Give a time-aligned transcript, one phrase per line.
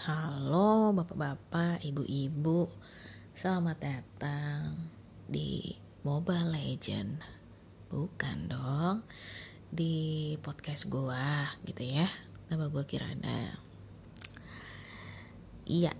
[0.00, 2.72] Halo bapak-bapak, ibu-ibu.
[3.36, 4.88] Selamat datang
[5.28, 5.76] di
[6.08, 7.20] Mobile Legend.
[7.92, 9.04] Bukan dong
[9.68, 12.08] Di podcast gua gitu ya.
[12.48, 13.52] Nama gua Kirana.
[15.68, 15.92] Iya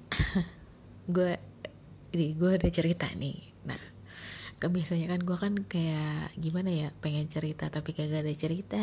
[1.12, 1.36] Gue
[2.16, 3.52] Ini gue ada cerita nih.
[3.68, 3.84] Nah
[4.56, 8.80] kan biasanya kan gue kan kayak gimana ya pengen cerita tapi kagak ada cerita.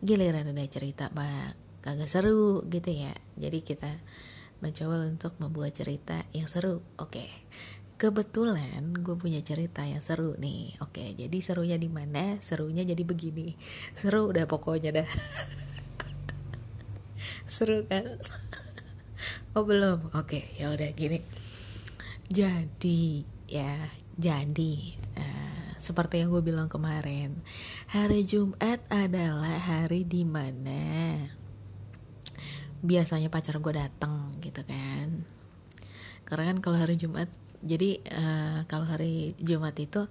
[0.00, 3.88] Giliran ada cerita bang kagak seru gitu ya jadi kita
[4.60, 6.84] mencoba untuk membuat cerita yang seru.
[7.00, 7.24] Oke.
[8.00, 10.76] Kebetulan gue punya cerita yang seru nih.
[10.80, 12.40] Oke, jadi serunya di mana?
[12.40, 13.56] Serunya jadi begini.
[13.92, 15.08] Seru udah pokoknya dah.
[17.56, 18.04] seru kan?
[19.56, 20.16] oh belum.
[20.16, 21.20] Oke, ya udah gini.
[22.30, 23.76] Jadi ya,
[24.16, 24.72] jadi
[25.20, 27.36] uh, seperti yang gue bilang kemarin,
[27.92, 30.80] hari Jumat adalah hari di mana
[32.80, 35.24] biasanya pacar gue datang gitu kan.
[36.24, 37.28] Karena kan kalau hari Jumat
[37.60, 40.08] jadi uh, kalau hari Jumat itu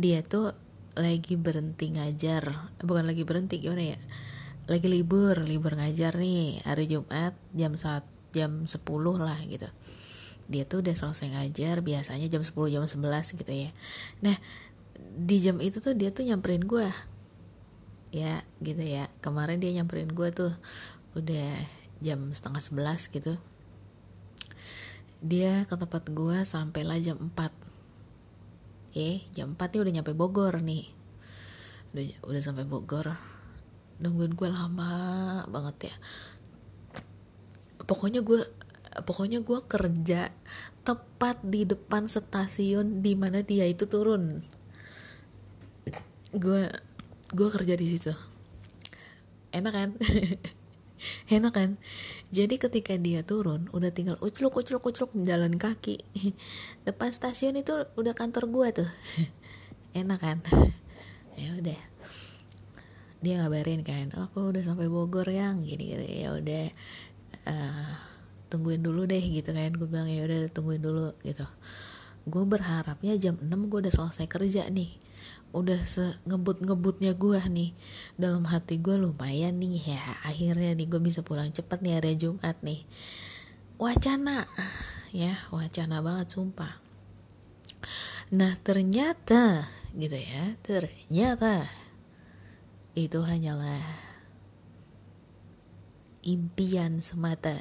[0.00, 0.56] dia tuh
[0.96, 2.72] lagi berhenti ngajar.
[2.80, 4.00] Bukan lagi berhenti gimana ya?
[4.66, 6.64] Lagi libur libur ngajar nih.
[6.64, 8.80] Hari Jumat jam saat jam 10
[9.20, 9.68] lah gitu.
[10.48, 13.70] Dia tuh udah selesai ngajar biasanya jam 10 jam 11 gitu ya.
[14.24, 14.36] Nah
[14.96, 16.88] di jam itu tuh dia tuh nyamperin gue
[18.16, 19.04] ya gitu ya.
[19.20, 20.52] Kemarin dia nyamperin gue tuh.
[21.12, 21.52] Udah
[22.00, 23.40] jam setengah sebelas gitu.
[25.24, 30.84] Dia ke tempat gue sampailah jam 4 eh jam 4 nih udah nyampe Bogor nih.
[31.92, 33.12] Udah udah sampai Bogor.
[34.00, 34.92] Nungguin gue lama
[35.48, 35.94] banget ya.
[37.84, 38.40] Pokoknya gue
[39.04, 40.32] pokoknya gue kerja
[40.84, 44.44] tepat di depan stasiun di mana dia itu turun.
[46.32, 46.68] Gue
[47.32, 48.12] gue kerja di situ.
[49.52, 49.90] Enak kan
[51.36, 51.70] enak kan?
[52.34, 56.02] Jadi ketika dia turun udah tinggal ucluk ucluk ucluk jalan kaki.
[56.86, 58.88] Depan stasiun itu udah kantor gua tuh.
[60.00, 60.38] Enak kan?
[61.36, 61.80] Ya udah.
[63.24, 65.64] Dia ngabarin kan oh, aku udah sampai Bogor yang.
[65.64, 66.26] Gini, gini.
[66.26, 66.64] Ya udah
[67.48, 67.92] uh,
[68.52, 69.72] tungguin dulu deh gitu kan.
[69.72, 71.48] Gue bilang ya udah tungguin dulu gitu.
[72.28, 75.05] Gue berharapnya jam 6 gue udah selesai kerja nih
[75.56, 75.80] udah
[76.28, 77.72] ngebut-ngebutnya gue nih.
[78.20, 82.60] Dalam hati gue lumayan nih ya akhirnya nih gue bisa pulang cepet nih hari Jumat
[82.60, 82.84] nih.
[83.80, 84.44] Wacana
[85.16, 86.76] ya wacana banget sumpah.
[88.36, 89.64] Nah ternyata
[89.96, 91.64] gitu ya ternyata
[92.92, 93.80] itu hanyalah
[96.20, 97.56] impian semata.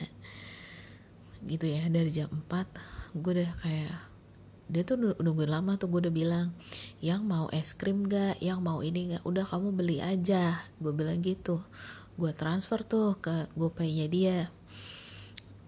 [1.48, 4.15] Gitu ya dari jam 4 gue udah kayak
[4.66, 6.50] dia tuh nungguin lama tuh gue udah bilang
[6.98, 10.58] yang mau es krim gak yang mau ini gak udah kamu beli aja.
[10.82, 11.62] Gue bilang gitu.
[12.18, 14.50] Gue transfer tuh ke gopaynya dia.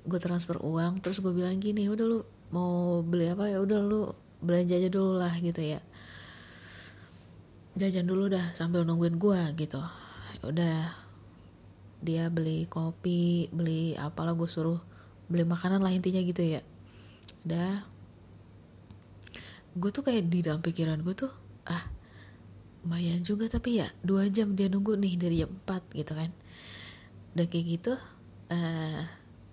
[0.07, 2.19] Gue transfer uang terus gue bilang gini udah lu
[2.49, 3.45] mau beli apa?
[3.53, 4.09] Ya udah lu
[4.41, 5.77] belanja aja dulu lah gitu ya.
[7.77, 9.81] Jajan dulu dah sambil nungguin gue gitu.
[10.41, 10.77] Ya udah
[12.01, 14.81] dia beli kopi beli apalah gue suruh
[15.29, 16.65] beli makanan lah intinya gitu ya.
[17.45, 17.96] Udah
[19.77, 21.29] gue tuh kayak di dalam pikiran gue tuh
[21.69, 21.97] ah
[22.87, 26.31] lumayan juga tapi ya dua jam dia nunggu nih dari jam 4 gitu kan.
[27.35, 27.93] Udah kayak gitu
[28.49, 29.01] uh,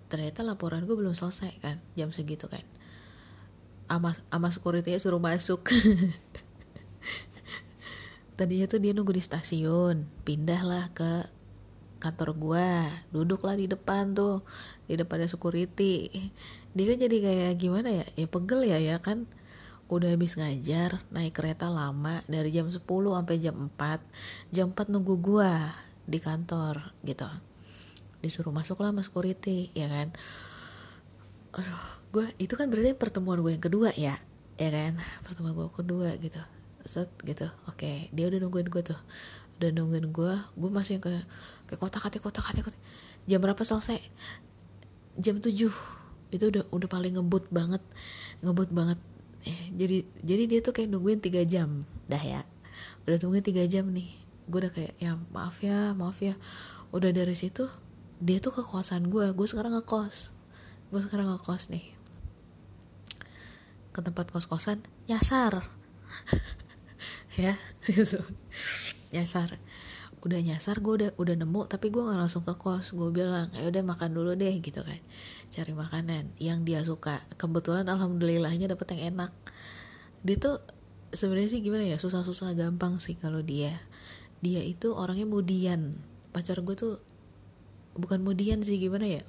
[0.07, 2.63] ternyata laporan gue belum selesai kan jam segitu kan.
[3.91, 5.67] Ama ama security suruh masuk.
[8.39, 11.27] Tadinya tuh dia nunggu di stasiun pindahlah ke
[11.99, 12.67] kantor gue
[13.15, 14.47] duduklah di depan tuh
[14.87, 16.07] di depannya security.
[16.71, 19.27] Dia kan jadi kayak gimana ya ya pegel ya ya kan
[19.85, 24.01] udah habis ngajar naik kereta lama dari jam 10 sampai jam 4
[24.49, 25.73] jam 4 nunggu gua
[26.09, 27.29] di kantor gitu.
[28.21, 30.09] Disuruh masuk lah mas security ya kan?
[31.53, 31.83] Aduh
[32.15, 34.17] gue itu kan berarti pertemuan gue yang kedua ya
[34.57, 34.97] ya kan?
[35.21, 36.41] Pertemuan gue kedua gitu.
[36.85, 38.09] Set gitu oke.
[38.09, 38.97] Dia udah nungguin gue tuh.
[39.61, 41.13] Udah nungguin gue gue masih ke
[41.69, 42.77] ke kota kati kota kati kota
[43.29, 44.01] jam berapa selesai?
[45.21, 45.53] Jam 7
[46.33, 47.81] itu udah udah paling ngebut banget
[48.41, 48.97] ngebut banget
[49.73, 51.85] jadi jadi dia tuh kayak nungguin tiga jam.
[52.09, 52.41] Dah ya.
[53.05, 54.09] Udah nungguin tiga jam nih.
[54.49, 56.33] Gue udah kayak ya maaf ya maaf ya.
[56.93, 57.69] Udah dari situ
[58.23, 60.33] dia tuh ke kosan gue gue sekarang ngekos.
[60.89, 61.85] Gue sekarang ngekos nih.
[63.95, 65.63] Ke tempat kos kosan nyasar
[67.39, 67.55] ya
[69.13, 69.59] nyasar
[70.25, 72.97] udah nyasar gue udah udah nemu tapi gue nggak langsung ke kos.
[72.97, 74.97] Gue bilang ya udah makan dulu deh gitu kan.
[75.53, 76.33] Cari makanan.
[76.41, 79.31] Yang dia suka kebetulan alhamdulillahnya dapet yang enak.
[80.25, 80.57] Dia tuh
[81.13, 83.77] sebenarnya sih gimana ya susah-susah gampang sih kalau dia.
[84.41, 85.93] Dia itu orangnya mudian.
[86.33, 86.97] Pacar gue tuh
[87.93, 89.23] bukan mudian sih gimana ya.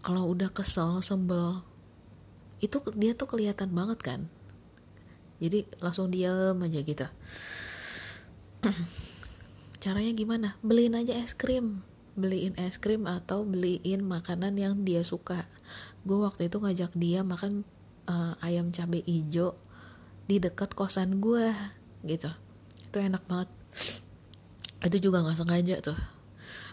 [0.00, 1.60] Kalau udah kesel sebel
[2.64, 4.20] itu dia tuh kelihatan banget kan.
[5.40, 7.08] Jadi langsung diam aja gitu
[9.80, 10.48] caranya gimana?
[10.60, 11.80] Beliin aja es krim.
[12.14, 15.48] Beliin es krim atau beliin makanan yang dia suka.
[16.04, 17.64] Gue waktu itu ngajak dia makan
[18.04, 19.56] uh, ayam cabai hijau
[20.28, 21.48] di dekat kosan gue
[22.04, 22.28] gitu.
[22.92, 23.48] Itu enak banget.
[24.84, 25.96] Itu juga nggak sengaja tuh.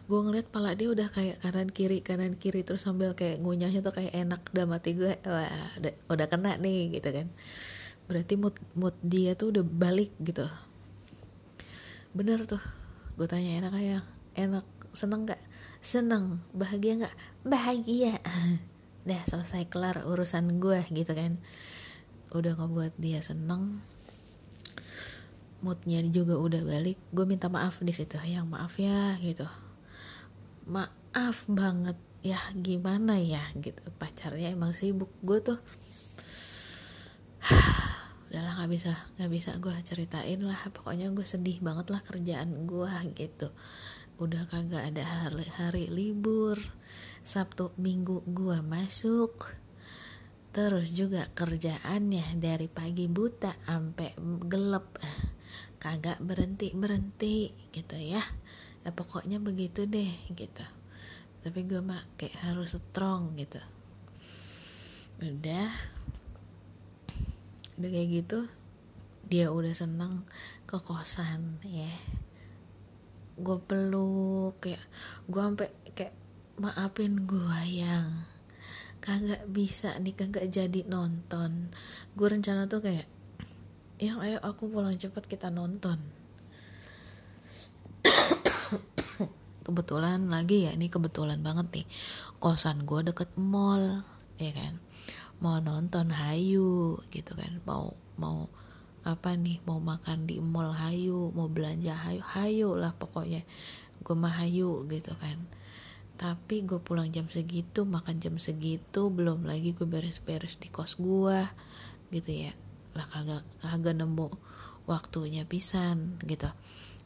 [0.07, 3.95] Gue ngeliat pala dia udah kayak kanan kiri kanan kiri terus sambil kayak ngunyahnya tuh
[3.95, 7.27] kayak enak dalam hati gue udah, udah kena nih gitu kan.
[8.07, 10.47] Berarti mood mood dia tuh udah balik gitu.
[12.15, 12.76] Bener tuh
[13.17, 14.03] gue tanya enak kayak
[14.37, 14.65] enak.
[14.93, 15.41] Seneng gak
[15.81, 16.37] seneng.
[16.53, 18.21] Bahagia gak bahagia.
[19.09, 21.41] Dah selesai kelar urusan gue gitu kan.
[22.29, 23.81] Udah ngebuat dia seneng.
[25.65, 27.01] Moodnya juga udah balik.
[27.09, 28.21] Gue minta maaf di situ.
[28.21, 29.49] Yang maaf ya gitu.
[30.69, 31.97] Maaf banget.
[32.21, 33.41] Ya gimana ya?
[33.57, 33.81] gitu.
[33.97, 35.09] Pacarnya emang sibuk.
[35.25, 35.57] Gue tuh
[38.27, 40.59] udahlah nggak bisa nggak bisa gue ceritain lah.
[40.71, 43.51] Pokoknya gue sedih banget lah kerjaan gue gitu.
[44.19, 46.59] Udah kagak ada hari, hari libur.
[47.23, 49.55] Sabtu minggu gue masuk.
[50.51, 54.15] Terus juga kerjaannya dari pagi buta sampai
[54.49, 54.97] gelap.
[55.77, 58.23] Kagak berhenti berhenti gitu ya.
[58.81, 60.65] Ya pokoknya begitu deh gitu.
[61.45, 63.61] Tapi gue mah kayak harus strong gitu.
[65.21, 65.96] Udah
[67.77, 68.39] udah kayak gitu
[69.27, 70.23] dia udah seneng
[70.63, 71.91] ke kosan ya.
[73.37, 74.81] Gue peluk kayak
[75.27, 76.15] gue sampai kayak
[76.57, 78.23] maafin gue yang
[79.03, 81.69] kagak bisa nih kagak jadi nonton.
[82.15, 83.05] Gue rencana tuh kayak
[83.99, 85.99] yang ayo aku pulang cepet kita nonton.
[89.67, 91.87] Kebetulan lagi ya ini kebetulan banget nih
[92.39, 94.07] kosan gue deket mall
[94.39, 94.79] ya kan
[95.37, 97.61] mau nonton hayu gitu kan.
[97.65, 98.49] Mau mau
[99.07, 103.45] apa nih mau makan di mall hayu mau belanja hayu hayu lah pokoknya.
[104.03, 105.37] Gue mah hayu gitu kan.
[106.17, 111.39] Tapi gue pulang jam segitu makan jam segitu belum lagi gue beres-beres di kos gue
[112.09, 112.51] gitu ya.
[112.97, 114.33] Lah kagak kagak nemu
[114.89, 116.49] waktunya pisan gitu.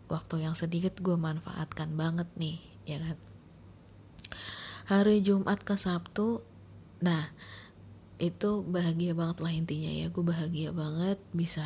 [0.07, 2.57] Waktu yang sedikit gue manfaatkan banget nih
[2.87, 3.17] ya kan.
[4.87, 6.41] Hari Jumat ke Sabtu
[7.01, 7.33] nah
[8.21, 10.07] itu bahagia banget lah intinya ya.
[10.13, 11.65] Gue bahagia banget bisa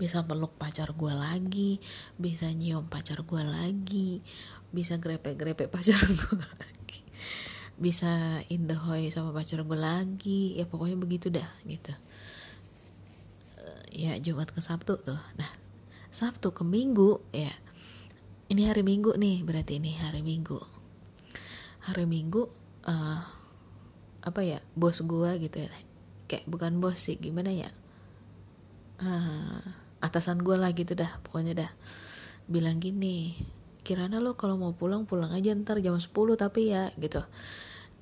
[0.00, 1.82] bisa peluk pacar gue lagi
[2.22, 4.22] bisa nyium pacar gue lagi
[4.70, 7.02] bisa grepe-grepe pacar gue lagi
[7.78, 10.56] bisa indahoy sama pacar gue lagi.
[10.56, 11.92] Ya pokoknya begitu dah gitu.
[13.92, 15.20] Ya Jumat ke Sabtu tuh.
[15.36, 15.50] Nah
[16.08, 17.52] Sabtu ke Minggu ya.
[18.48, 20.56] Ini hari Minggu nih berarti ini hari Minggu.
[21.84, 22.48] Hari Minggu
[22.88, 23.37] uh,
[24.28, 25.70] apa ya bos gue gitu ya.
[26.28, 27.70] Kayak bukan bos sih gimana ya?
[28.98, 29.62] Uh,
[30.04, 31.70] atasan gue lah gitu dah pokoknya dah.
[32.48, 33.32] Bilang gini
[33.82, 37.24] kirana lo kalau mau pulang pulang aja ntar jam 10 tapi ya gitu.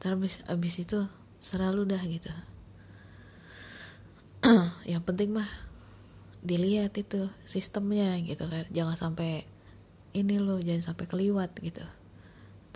[0.03, 0.99] Ntar abis, abis itu
[1.39, 2.33] selalu dah gitu.
[4.93, 5.49] Yang penting mah
[6.43, 8.67] dilihat itu sistemnya gitu kan.
[8.75, 9.47] Jangan sampai
[10.17, 11.85] ini lo jangan sampai keliwat gitu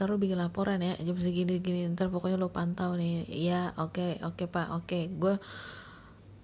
[0.01, 0.97] ntar lu bikin laporan ya.
[0.97, 3.29] Jam segini gini ntar pokoknya lu pantau nih.
[3.29, 4.89] Ya oke okay, oke okay, pak oke.
[4.89, 5.13] Okay.
[5.13, 5.37] gue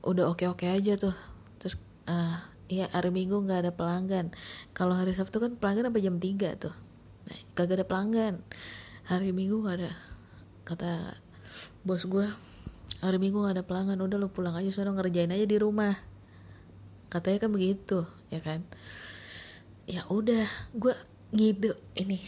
[0.05, 1.17] udah oke oke aja tuh.
[1.57, 2.37] Terus uh,
[2.69, 4.29] ya hari minggu nggak ada pelanggan.
[4.77, 6.75] Kalau hari sabtu kan pelanggan sampai jam 3 tuh.
[7.33, 8.45] Nah, kagak ada pelanggan.
[9.09, 9.93] Hari minggu nggak ada.
[10.69, 11.17] Kata
[11.81, 12.29] bos gue
[13.01, 13.97] hari minggu nggak ada pelanggan.
[14.05, 15.97] Udah lu pulang aja sudah ngerjain aja di rumah.
[17.09, 18.69] Katanya kan begitu ya kan?
[19.89, 20.45] Ya udah
[20.77, 20.93] gue
[21.33, 22.21] ngide ini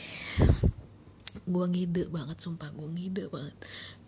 [1.49, 3.57] gue ngide banget sumpah gue ngide banget.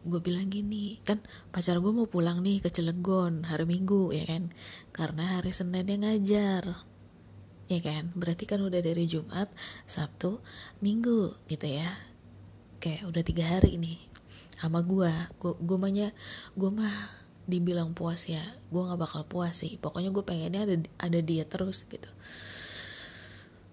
[0.04, 1.20] Gue bilang gini kan
[1.52, 4.52] pacar gue mau pulang nih ke Cilegon hari Minggu ya kan?
[4.92, 6.64] Karena hari Senin dia ngajar
[7.66, 8.12] ya kan?
[8.12, 9.48] Berarti kan udah dari Jumat
[9.88, 10.40] Sabtu
[10.84, 11.88] Minggu gitu ya.
[12.80, 13.98] Kayak udah tiga hari nih
[14.60, 15.08] sama gue
[15.40, 15.76] gue gue
[16.56, 16.96] gue mah
[17.48, 18.44] dibilang puas ya.
[18.68, 19.80] Gue nggak bakal puas sih.
[19.80, 22.08] Pokoknya gue pengennya ada ada dia terus gitu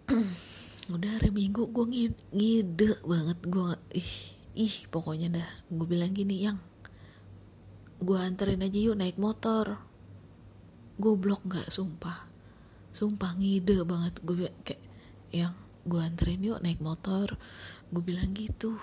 [0.88, 1.86] udah hari minggu gue
[2.32, 3.40] ngide banget.
[3.44, 4.14] Gue ih
[4.56, 5.50] ih pokoknya dah.
[5.68, 6.56] Gue bilang gini yang
[8.00, 9.84] gue anterin aja yuk naik motor.
[10.96, 12.32] Gue blok nggak sumpah.
[12.96, 14.24] Sumpah ngide banget.
[14.24, 14.82] Gue kayak
[15.36, 15.54] yang
[15.84, 17.36] gue anterin yuk naik motor.
[17.92, 18.80] Gue bilang gitu.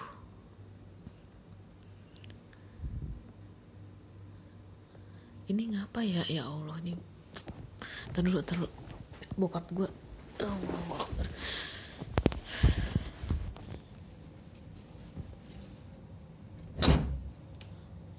[5.44, 6.24] Ini ngapa ya?
[6.28, 6.96] Ya Allah nih
[8.16, 8.72] terlalu terlalu
[9.36, 9.88] bokap gue
[10.42, 10.58] oh,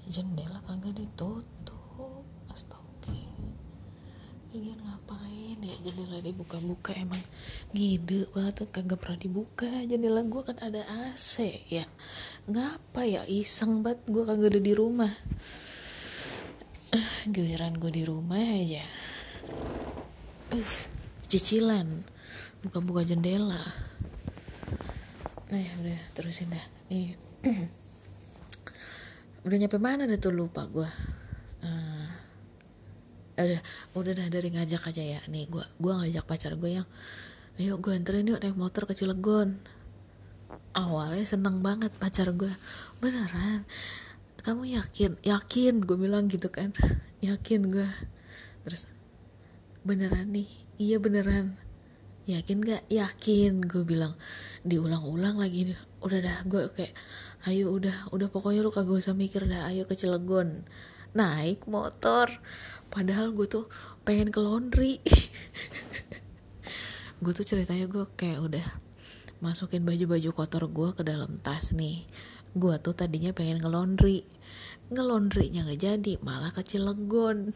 [0.06, 2.26] jendela kagak ditutup.
[2.50, 2.86] Astaga
[4.56, 6.96] Lagian ngapain ya jendela dibuka-buka?
[6.96, 7.20] Emang
[7.76, 10.80] gede banget kagak pernah dibuka jendela gue kan ada
[11.12, 11.84] AC ya.
[12.48, 13.28] Ngapa ya?
[13.28, 15.12] Iseng banget gue kagak ada di rumah.
[17.28, 18.86] Giliran gue di rumah aja.
[20.56, 20.74] Uh,
[21.28, 22.08] cicilan.
[22.64, 23.60] Buka-buka jendela.
[25.52, 26.66] Nah ya udah terusin dah.
[26.88, 27.20] Nih
[29.46, 30.90] udah nyampe mana deh tuh lupa gue
[31.62, 32.10] uh,
[33.38, 33.62] udah
[33.94, 35.20] udah dah dari ngajak aja ya.
[35.28, 36.88] Nih gue gue ngajak pacar gue yang
[37.60, 39.60] ayo gue anterin yuk naik motor ke Cilegon.
[40.76, 42.52] Awalnya seneng banget pacar gue
[43.04, 43.68] beneran?
[44.40, 45.20] Kamu yakin?
[45.24, 46.72] Yakin gue bilang gitu kan.
[47.20, 47.90] Yakin gue
[48.64, 48.88] terus
[49.84, 50.48] beneran nih?
[50.80, 51.65] Iya beneran
[52.26, 53.66] yakin gak yakin.
[53.66, 54.18] Gue bilang
[54.66, 56.94] diulang-ulang lagi udah dah gue kayak
[57.46, 59.70] ayo udah udah pokoknya lu kagak usah mikir dah.
[59.70, 60.66] Ayo ke Cilegon.
[61.14, 62.30] Naik motor.
[62.90, 63.66] Padahal gue tuh
[64.06, 65.02] pengen ke laundry.
[67.24, 68.66] Gue tuh ceritanya gue kayak udah
[69.40, 72.04] masukin baju-baju kotor gue ke dalam tas nih.
[72.54, 74.28] Gue tuh tadinya pengen ke laundry.
[74.92, 77.56] Ngelondrinya nggak jadi malah ke Cilegon.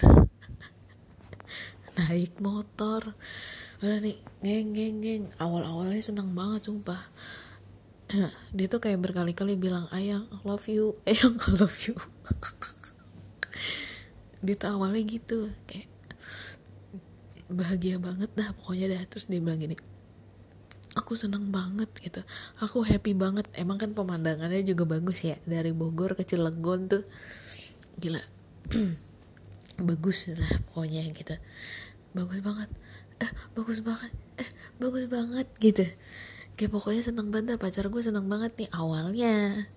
[2.00, 3.14] Naik motor
[3.80, 4.18] udah nih?
[4.44, 5.24] Ngeng ngeng ngeng.
[5.40, 7.00] Awal awalnya seneng banget sumpah.
[8.58, 11.00] Dia tuh kayak berkali-kali bilang ayang love you.
[11.10, 11.96] Ayang I love you.
[14.44, 15.88] Dia tuh awalnya gitu kayak
[17.50, 19.02] bahagia banget dah pokoknya dah.
[19.08, 19.80] Terus dia bilang gini
[21.00, 22.20] aku seneng banget gitu.
[22.60, 23.48] Aku happy banget.
[23.56, 27.08] Emang kan pemandangannya juga bagus ya dari Bogor ke Cilegon tuh.
[27.96, 28.20] Gila.
[29.88, 31.40] Bagus lah pokoknya gitu.
[32.12, 32.68] Bagus banget
[33.20, 34.12] eh bagus banget.
[34.40, 34.50] Eh
[34.80, 35.84] bagus banget gitu.
[36.56, 38.70] Kayak pokoknya seneng banget pacar gue seneng banget nih.
[38.72, 39.68] Awalnya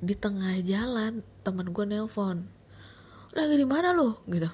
[0.00, 2.48] di tengah jalan teman gue nelpon
[3.36, 4.24] lagi di mana lo?
[4.26, 4.48] Gitu.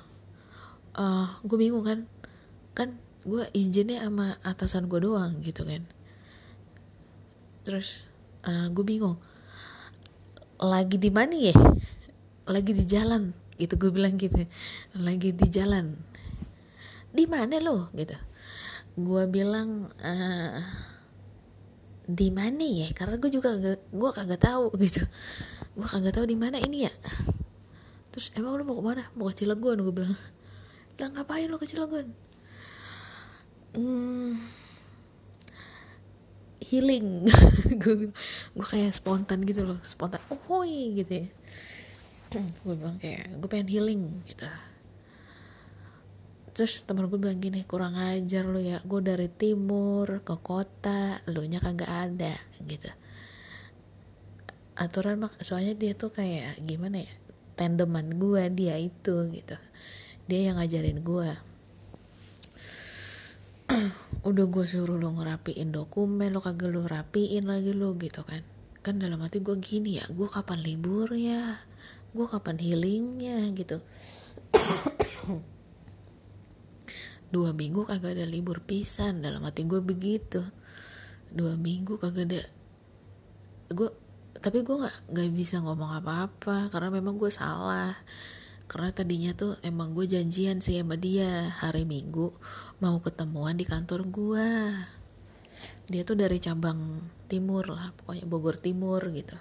[0.98, 2.02] Uh, gue bingung kan.
[2.76, 5.82] Kan gue izinnya sama atasan gue doang gitu kan.
[7.66, 8.06] Terus
[8.46, 9.18] uh, gue bingung
[10.58, 11.54] lagi di mana ya?
[12.46, 14.38] Lagi di jalan gitu gue bilang gitu.
[14.98, 16.15] Lagi di jalan
[17.16, 17.88] di mana lo?
[17.96, 18.12] Gitu.
[18.96, 20.60] Gue bilang uh,
[22.04, 22.92] di mana ya?
[22.92, 25.00] Karena gue juga gue kagak tahu gitu.
[25.72, 26.92] Gue kagak tahu di mana ini ya.
[28.12, 29.02] Terus emang lu mau ke mana?
[29.16, 30.14] Mau ke Cilegon gue bilang.
[31.00, 32.08] Lah ngapain lo ke Cilegon?
[33.76, 34.40] Hmm,
[36.64, 37.28] healing.
[37.82, 38.08] Gue
[38.56, 41.28] gue kayak spontan gitu loh spontan oh gitu ya.
[42.64, 44.48] Gue bilang kayak gue pengen healing gitu
[46.56, 51.44] terus temen gue bilang gini kurang ajar lo ya gue dari timur ke kota lo
[51.44, 52.32] nya kagak ada
[52.64, 52.88] gitu.
[54.80, 57.12] Aturan mak soalnya dia tuh kayak gimana ya
[57.60, 59.52] tandeman gue dia itu gitu.
[60.32, 61.28] Dia yang ngajarin gue
[64.32, 68.40] udah gue suruh lo ngerapiin dokumen lo kagak lo rapiin lagi lo gitu kan.
[68.80, 71.60] Kan dalam hati gue gini ya gue kapan libur ya?
[72.16, 73.84] Gue kapan healingnya gitu
[77.36, 80.40] dua minggu kagak ada libur pisan dalam hati gue begitu.
[81.28, 82.40] Dua minggu kagak ada
[83.68, 83.90] gue
[84.40, 87.92] tapi gue nggak nggak bisa ngomong apa-apa karena memang gue salah.
[88.64, 92.32] Karena tadinya tuh emang gue janjian sih sama dia hari minggu
[92.80, 94.48] mau ketemuan di kantor gue
[95.86, 96.98] dia tuh dari cabang
[97.30, 99.36] timur lah pokoknya Bogor Timur gitu.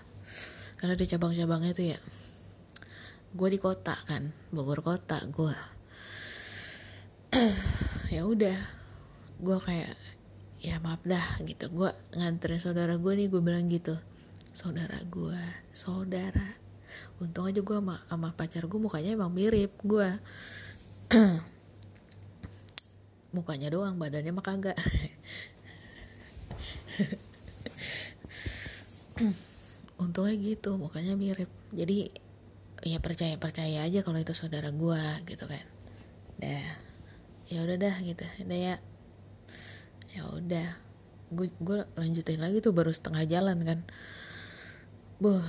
[0.75, 1.99] Karena di cabang-cabangnya tuh ya
[3.35, 5.74] gue di kota kan Bogor kota gue
[8.15, 8.55] ya udah
[9.43, 9.91] gue kayak
[10.63, 11.67] ya maaf dah gitu.
[11.67, 13.99] Gue nganterin saudara gue nih gue bilang gitu.
[14.55, 15.35] Saudara gue
[15.75, 16.55] saudara.
[17.19, 17.77] Untung aja gue
[18.07, 20.15] sama, pacar gue mukanya emang mirip gue
[23.35, 24.79] mukanya doang badannya mah kagak.
[30.03, 31.51] Untungnya gitu mukanya mirip.
[31.75, 32.07] Jadi
[32.87, 35.67] ya percaya percaya aja kalau itu saudara gue gitu kan.
[36.39, 36.84] Dah
[37.49, 38.25] ya udah dah gitu.
[38.45, 38.75] Udah ya.
[40.13, 40.69] Ya udah.
[41.33, 43.79] Gue gue lanjutin lagi tuh baru setengah jalan kan.
[45.21, 45.43] Boh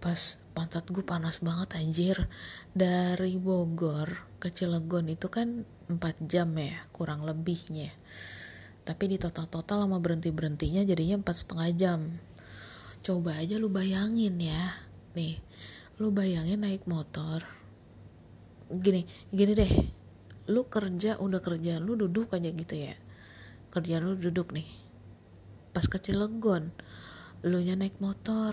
[0.00, 2.16] pas pantat gue panas banget anjir.
[2.72, 4.08] Dari Bogor
[4.40, 7.92] ke Cilegon itu kan 4 jam ya kurang lebihnya.
[8.80, 12.00] Tapi di total-total lama berhenti-berhentinya jadinya empat setengah jam.
[13.04, 14.62] Coba aja lu bayangin ya.
[15.12, 15.36] Nih
[16.00, 17.44] lu bayangin naik motor.
[18.70, 19.99] Gini gini deh
[20.50, 22.98] lu kerja udah kerja lu duduk aja gitu ya.
[23.70, 24.66] Kerja lu duduk nih.
[25.70, 26.74] Pas ke Cilegon
[27.46, 28.52] lu nya naik motor.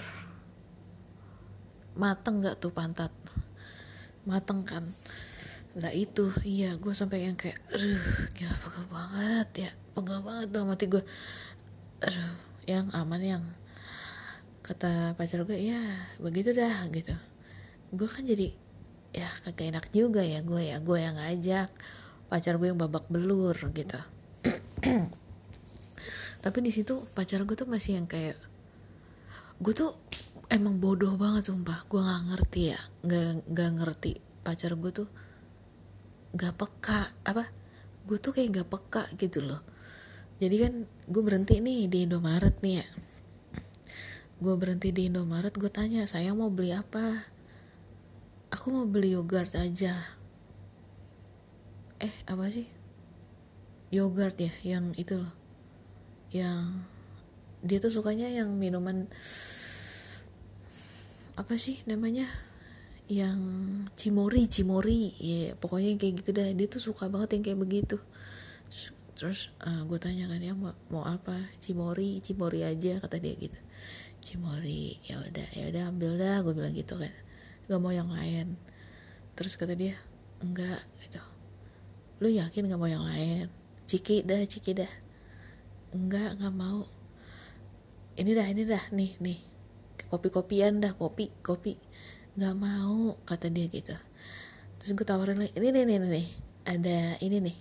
[1.98, 3.10] Mateng gak tuh pantat?
[4.30, 4.86] Mateng kan?
[5.78, 8.02] Lah itu iya gue sampai yang kayak aduh
[8.34, 11.04] gila pegel banget ya pegel banget tuh mati gue
[12.02, 12.34] aduh
[12.66, 13.44] yang aman yang
[14.66, 15.82] kata pacar gue ya
[16.18, 17.14] begitu dah gitu.
[17.94, 18.58] Gue kan jadi
[19.18, 20.78] ya kagak enak juga ya gue ya.
[20.78, 21.74] Gue yang ngajak
[22.30, 24.00] pacar gue yang babak belur gitu.
[26.44, 28.38] Tapi di situ pacar gue tuh masih yang kayak
[29.58, 29.98] gue tuh
[30.54, 31.90] emang bodoh banget sumpah.
[31.90, 32.80] Gue nggak ngerti ya.
[33.02, 34.14] Nggak nggak ngerti
[34.46, 35.10] pacar gue tuh
[36.38, 37.10] gak peka.
[37.26, 37.50] Apa?
[38.08, 39.60] Gue tuh kayak gak peka gitu loh.
[40.38, 42.88] Jadi kan gue berhenti nih di Indomaret nih ya.
[44.38, 47.37] Gue berhenti di Indomaret gue tanya saya mau beli apa
[48.68, 49.96] aku mau beli yogurt aja.
[52.04, 52.68] Eh apa sih?
[53.96, 55.32] Yogurt ya yang itu loh.
[56.36, 56.84] Yang
[57.64, 59.08] dia tuh sukanya yang minuman
[61.40, 62.28] apa sih namanya?
[63.08, 63.40] Yang
[63.96, 66.52] cimori cimori ya pokoknya kayak gitu dah.
[66.52, 67.96] Dia tuh suka banget yang kayak begitu.
[68.68, 71.40] Terus, terus uh, gue tanya kan ya mau, mau apa?
[71.64, 73.64] Cimori cimori aja kata dia gitu.
[74.20, 77.16] Cimori ya udah ya udah ambil dah gue bilang gitu kan
[77.68, 78.56] gak mau yang lain.
[79.36, 79.94] Terus kata dia
[80.40, 81.22] enggak gitu.
[82.24, 83.52] Lu yakin gak mau yang lain?
[83.88, 84.92] Ciki dah ciki dah.
[85.96, 86.84] Enggak nggak mau.
[88.20, 89.40] Ini dah ini dah nih nih.
[90.12, 91.80] Kopi kopian dah kopi kopi.
[92.36, 93.96] Nggak mau kata dia gitu.
[94.78, 96.28] Terus gue tawarin lagi ini nih nih nih
[96.68, 97.58] ada ini nih.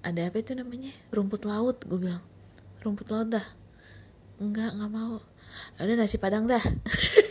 [0.00, 0.88] Ada apa itu namanya?
[1.12, 2.24] Rumput laut gue bilang.
[2.80, 3.44] Rumput laut dah.
[4.40, 5.20] Enggak nggak mau.
[5.76, 6.60] Ada nasi padang dah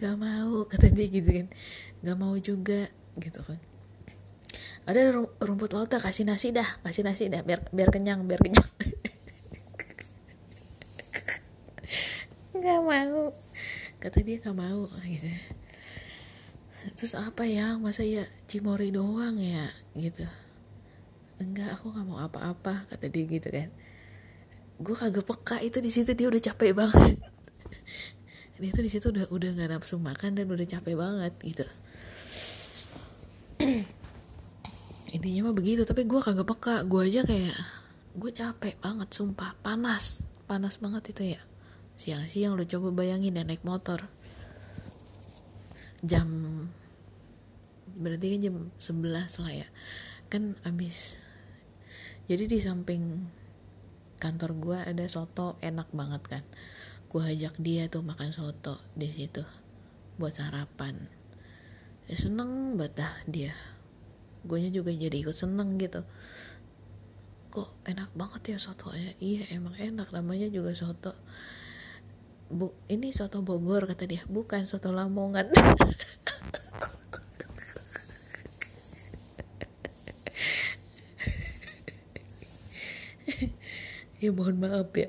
[0.00, 1.52] gak mau kata dia gitu kan.
[2.00, 2.88] Gak mau juga
[3.20, 3.60] gitu kan.
[4.88, 5.12] Ada
[5.44, 8.64] rumput laut kasih nasi dah kasih nasi dah biar biar kenyang biar kenyang.
[12.56, 13.32] Nggak mau
[14.00, 15.28] kata dia nggak mau gitu.
[16.96, 19.68] Terus apa ya masa ya cimori doang ya?
[19.96, 20.24] gitu.
[21.40, 23.68] Enggak aku nggak mau apa-apa kata dia gitu kan.
[24.80, 27.20] Gue kagak peka itu di situ dia udah capek banget
[28.60, 31.64] dia tuh di situ udah udah nggak nafsu makan dan udah capek banget gitu.
[35.16, 36.84] Intinya mah begitu tapi gue kagak peka.
[36.84, 37.56] Gue aja kayak
[38.20, 39.56] gue capek banget sumpah.
[39.64, 41.40] Panas panas banget itu ya.
[41.96, 44.04] Siang-siang lo coba bayangin ya naik motor.
[46.04, 46.28] Jam
[47.96, 49.68] berarti kan jam 11 lah ya.
[50.28, 51.26] Kan abis
[52.30, 53.26] jadi di samping
[54.22, 56.44] kantor gue ada soto enak banget kan
[57.10, 59.42] gue ajak dia tuh makan soto di situ
[60.14, 60.94] buat sarapan.
[62.06, 63.54] Ya seneng banget dah dia.
[64.46, 66.06] Gue juga jadi ikut seneng gitu.
[67.50, 69.10] Kok enak banget ya sotonya?
[69.18, 70.14] Iya emang enak.
[70.14, 71.18] Namanya juga soto
[72.46, 74.22] bu ini soto Bogor kata dia.
[74.30, 75.50] Bukan soto Lamongan.
[84.20, 85.08] Ya mohon maaf ya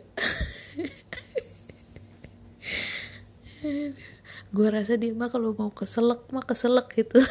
[4.52, 7.22] gue rasa dia mah kalau mau keselak mah keselak gitu.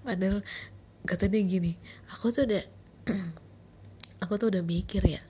[0.00, 0.40] Padahal
[1.04, 1.76] kata dia gini
[2.12, 2.60] aku tuh udah
[4.24, 5.20] aku tuh udah mikir ya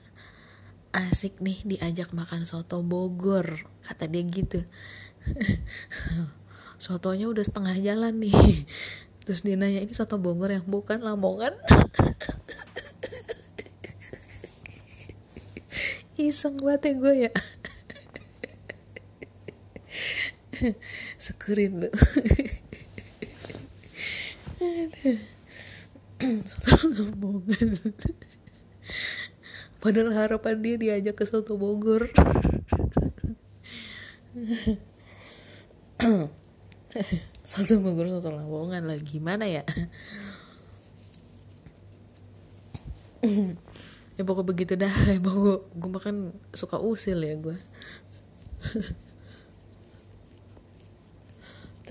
[0.91, 4.59] asik nih diajak makan soto Bogor kata dia gitu.
[6.83, 8.35] Sotonya udah setengah jalan nih.
[9.23, 11.55] Terus dia nanya ini soto Bogor yang bukan Lamongan?
[16.19, 17.31] Iseng banget ya gue ya
[21.23, 21.89] syukurin lu
[26.49, 27.81] soto Lamongan
[29.81, 32.05] padahal harapan dia diajak ke soto Bogor.
[37.41, 39.01] Soto Bogor soto Lamongan lah.
[39.01, 39.65] Gimana ya?
[44.13, 44.93] Ya pokok begitu dah.
[45.09, 47.57] Emang gue, gue makan suka usil ya gue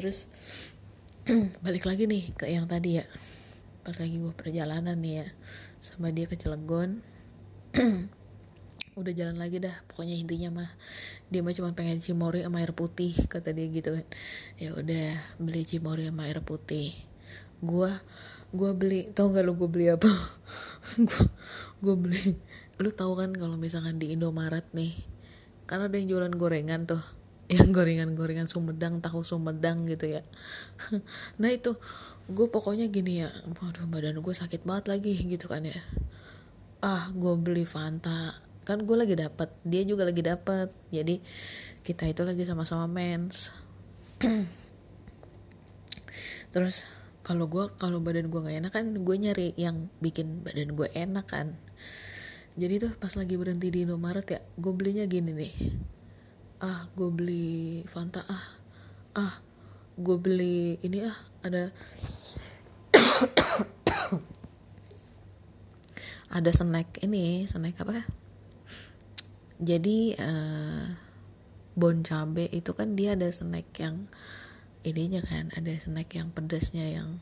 [0.01, 0.33] terus
[1.65, 3.05] balik lagi nih ke yang tadi ya.
[3.85, 5.27] Pas lagi gue perjalanan nih ya
[5.77, 7.05] sama dia ke Cilegon.
[9.01, 10.71] Udah jalan lagi dah pokoknya intinya mah
[11.29, 14.07] dia mah cuma pengen cimori sama air putih kata dia gitu kan.
[14.57, 16.97] Ya udah beli cimori sama air putih.
[17.61, 17.93] Gua
[18.57, 20.09] gua beli tau gak lu gue beli apa?
[21.85, 22.41] Gua beli
[22.81, 24.97] lu tau kan kalau misalkan di Indomaret nih
[25.69, 27.20] karena ada yang jualan gorengan tuh
[27.51, 30.23] yang gorengan-gorengan Sumedang tahu Sumedang gitu ya.
[31.43, 31.75] Nah itu
[32.31, 35.75] gue pokoknya gini ya waduh badan gue sakit banget lagi gitu kan ya.
[36.79, 38.39] Ah gue beli Fanta.
[38.63, 40.71] Kan gue lagi dapet dia juga lagi dapet.
[40.95, 41.19] Jadi
[41.83, 43.51] kita itu lagi sama-sama mens.
[46.55, 46.87] Terus
[47.27, 51.27] kalau gue kalau badan gue nggak enak kan gue nyari yang bikin badan gue enak
[51.27, 51.59] kan.
[52.55, 55.55] Jadi tuh pas lagi berhenti di Indomaret ya gue belinya gini nih
[56.61, 58.21] ah gue beli Fanta.
[58.29, 58.47] Ah
[59.17, 59.35] ah
[59.97, 61.73] gue beli ini ah ada
[66.37, 68.05] ada snack ini snack apa?
[69.61, 70.85] Jadi uh,
[71.77, 74.09] bon cabe itu kan dia ada snack yang
[74.85, 77.21] ininya kan ada snack yang pedasnya yang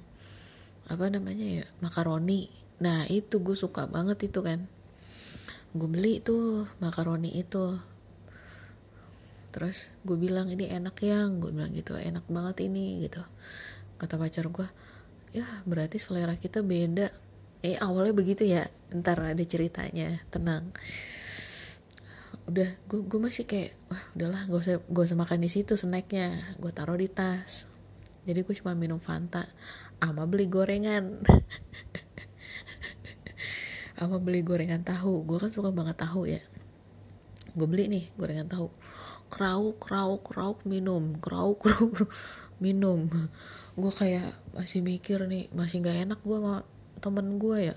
[0.90, 2.50] apa namanya ya makaroni.
[2.82, 4.66] Nah itu gue suka banget itu kan.
[5.74, 7.78] Gue beli tuh makaroni itu
[9.58, 11.42] terus gue bilang ini enak yang.
[11.42, 13.18] Gue bilang gitu enak banget ini gitu.
[13.98, 14.70] Kata pacar gue
[15.34, 17.10] ya berarti selera kita beda.
[17.66, 20.70] Eh awalnya begitu ya ntar ada ceritanya tenang.
[22.46, 26.54] Udah gue gue masih kayak wah udahlah gak usah gak usah makan di situ snacknya.
[26.62, 27.66] Gue taruh di tas.
[28.30, 29.42] Jadi gue cuma minum fanta
[29.98, 31.18] ama beli gorengan.
[33.98, 35.26] Ama beli gorengan tahu.
[35.26, 36.38] Gue kan suka banget tahu ya.
[37.58, 38.70] Gue beli nih gorengan tahu
[39.28, 41.16] krauk krauk krauk minum.
[41.20, 42.08] Krauk krauk
[42.58, 43.06] minum.
[43.78, 46.66] Gue kayak masih mikir nih masih nggak enak gue sama
[46.98, 47.76] temen gue ya.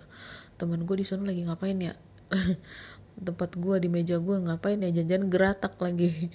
[0.57, 1.93] Temen gue di sana lagi ngapain ya?
[3.27, 4.89] Tempat gue di meja gue ngapain ya?
[4.89, 6.31] Janjian geratak lagi.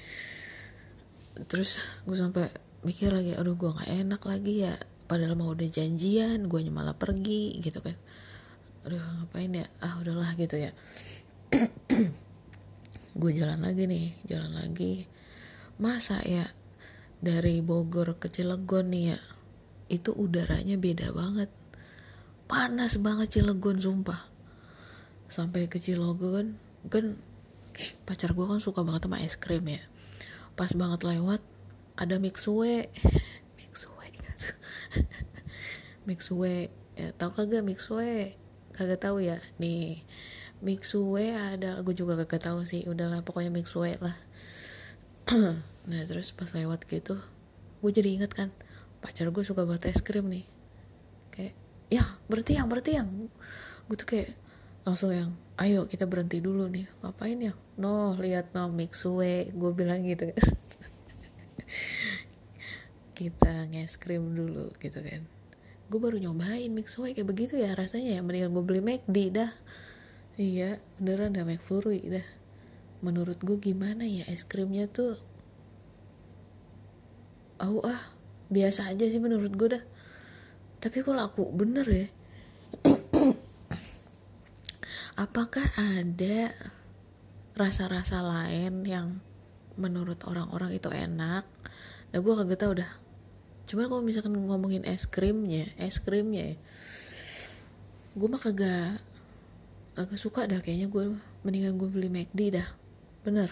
[1.51, 2.47] Terus gue sampai
[2.87, 4.75] mikir lagi aduh gue nggak enak lagi ya.
[5.07, 7.97] Padahal mau udah janjian gue malah pergi gitu kan.
[8.87, 9.67] Aduh ngapain ya?
[9.83, 10.71] Ah udahlah gitu ya
[13.17, 15.09] gue jalan lagi nih jalan lagi.
[15.81, 16.45] Masa ya
[17.25, 19.19] dari Bogor ke Cilegon nih ya
[19.89, 21.49] itu udaranya beda banget.
[22.45, 24.21] Panas banget Cilegon sumpah.
[25.33, 26.61] Sampai ke Cilegon
[26.93, 27.17] kan
[28.05, 29.81] pacar gue kan suka banget sama es krim ya.
[30.53, 31.41] Pas banget lewat
[31.97, 32.85] ada mixue
[33.57, 34.13] mixue
[36.05, 36.69] mixue
[37.01, 38.37] ya tau kagak mixue
[38.77, 39.41] kagak tahu ya.
[39.57, 40.05] Nih
[40.65, 44.17] mixue ada gue juga kagak tahu sih udahlah pokoknya mixue lah.
[45.87, 47.15] Nah terus pas lewat gitu
[47.79, 48.51] gue jadi inget kan
[48.99, 50.43] pacar gue suka banget es krim nih.
[51.31, 51.55] Kayak
[51.93, 53.09] ya berarti yang berarti yang.
[53.87, 54.35] Gue tuh kayak
[54.83, 55.31] langsung yang
[55.63, 56.91] ayo kita berhenti dulu nih.
[57.05, 57.55] Ngapain ya?
[57.79, 60.51] No lihat no mixue gue bilang gitu kan.
[63.17, 65.23] Kita nge-scream dulu gitu kan.
[65.87, 69.53] Gue baru nyobain mixue kayak begitu ya rasanya ya mendingan gue beli McD dah
[70.37, 72.27] iya beneran dah McFlurry dah.
[73.05, 75.21] Menurut gue gimana ya es krimnya tuh
[77.61, 78.03] oh ah
[78.53, 79.85] biasa aja sih menurut gue dah.
[80.81, 82.07] Tapi kok laku bener ya?
[85.25, 86.53] Apakah ada
[87.57, 89.19] rasa-rasa lain yang
[89.81, 91.49] menurut orang-orang itu enak?
[92.13, 92.93] Nah gue kagak tau dah.
[93.67, 96.59] Cuman kalau misalkan ngomongin es krimnya es krimnya ya
[98.17, 98.97] gue mah kagak
[99.97, 102.69] kagak suka dah kayaknya gue mendingan gue beli McD dah.
[103.25, 103.49] Bener.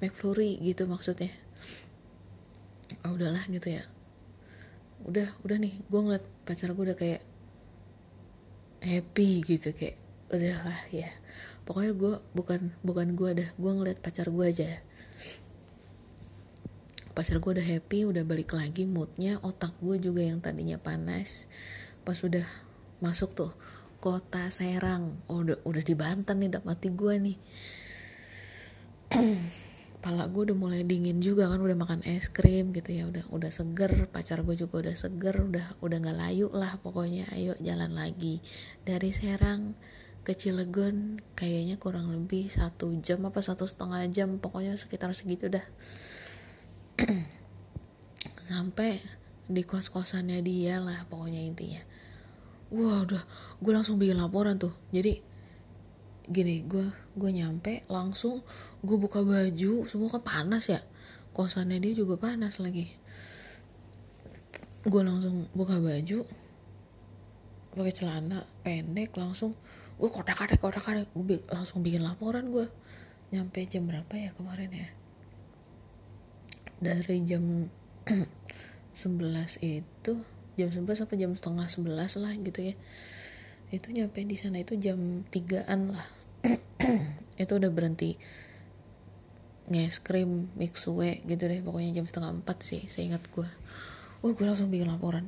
[0.00, 1.28] McFlurry gitu maksudnya.
[3.04, 3.84] Oh udahlah gitu ya.
[5.04, 5.76] Udah udah nih.
[5.92, 7.20] Gue ngeliat pacar gue udah kayak
[8.80, 10.00] happy gitu kayak
[10.32, 11.12] udahlah ya.
[11.68, 13.48] Pokoknya gue bukan bukan gue dah.
[13.60, 14.80] Gue ngeliat pacar gue aja.
[17.12, 21.44] Pacar gue udah happy udah balik lagi moodnya otak gue juga yang tadinya panas.
[22.08, 22.48] Pas udah
[23.04, 23.52] masuk tuh
[24.04, 25.24] kota Serang.
[25.32, 27.36] Oh, udah udah di Banten nih udah mati gue nih.
[30.04, 33.48] Kepala gue udah mulai dingin juga kan udah makan es krim gitu ya udah udah
[33.48, 34.12] seger.
[34.12, 37.32] Pacar gue juga udah seger udah udah nggak layu lah pokoknya.
[37.32, 38.44] Ayo jalan lagi.
[38.84, 39.72] Dari Serang
[40.20, 45.64] ke Cilegon kayaknya kurang lebih satu jam apa satu setengah jam pokoknya sekitar segitu dah.
[48.52, 49.00] Sampai
[49.48, 51.93] di kos kosannya dia lah pokoknya intinya
[52.74, 53.22] wah udah.
[53.62, 54.74] Gue langsung bikin laporan tuh.
[54.90, 55.22] Jadi
[56.24, 58.40] gini gue gue nyampe langsung
[58.80, 60.82] gue buka baju semua kan panas ya.
[61.30, 62.90] Kosannya dia juga panas lagi.
[64.84, 66.26] Gue langsung buka baju
[67.74, 69.54] pakai celana pendek langsung.
[69.94, 72.66] Gue kotak kotak kotak kotak gue langsung bikin laporan gue
[73.30, 74.88] nyampe jam berapa ya kemarin ya?
[76.82, 77.70] Dari jam
[78.94, 80.14] 11 itu
[80.54, 82.74] jam 11 sampai jam setengah 11 lah gitu ya.
[83.74, 86.06] Itu nyampe di sana itu jam 3an lah.
[87.42, 88.14] Itu udah berhenti
[89.64, 91.60] nge krim mixue gitu deh.
[91.64, 93.48] Pokoknya jam setengah empat sih saya ingat gue
[94.22, 95.26] wah gue langsung bikin laporan.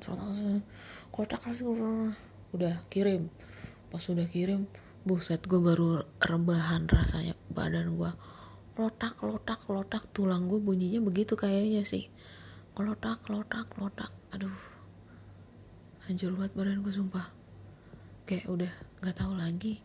[1.11, 2.13] Kotak langsung
[2.55, 3.33] udah kirim.
[3.91, 4.69] Pas udah kirim
[5.07, 8.13] buset gue baru rebahan rasanya badan gue
[8.77, 10.05] lotak lotak lotak.
[10.13, 12.13] Tulang gue bunyinya begitu kayaknya sih.
[12.77, 14.13] Lotak lotak lotak.
[14.37, 14.76] Aduh
[16.07, 17.27] hancur badan gue sumpah.
[18.27, 19.83] Kayak udah nggak tahu lagi.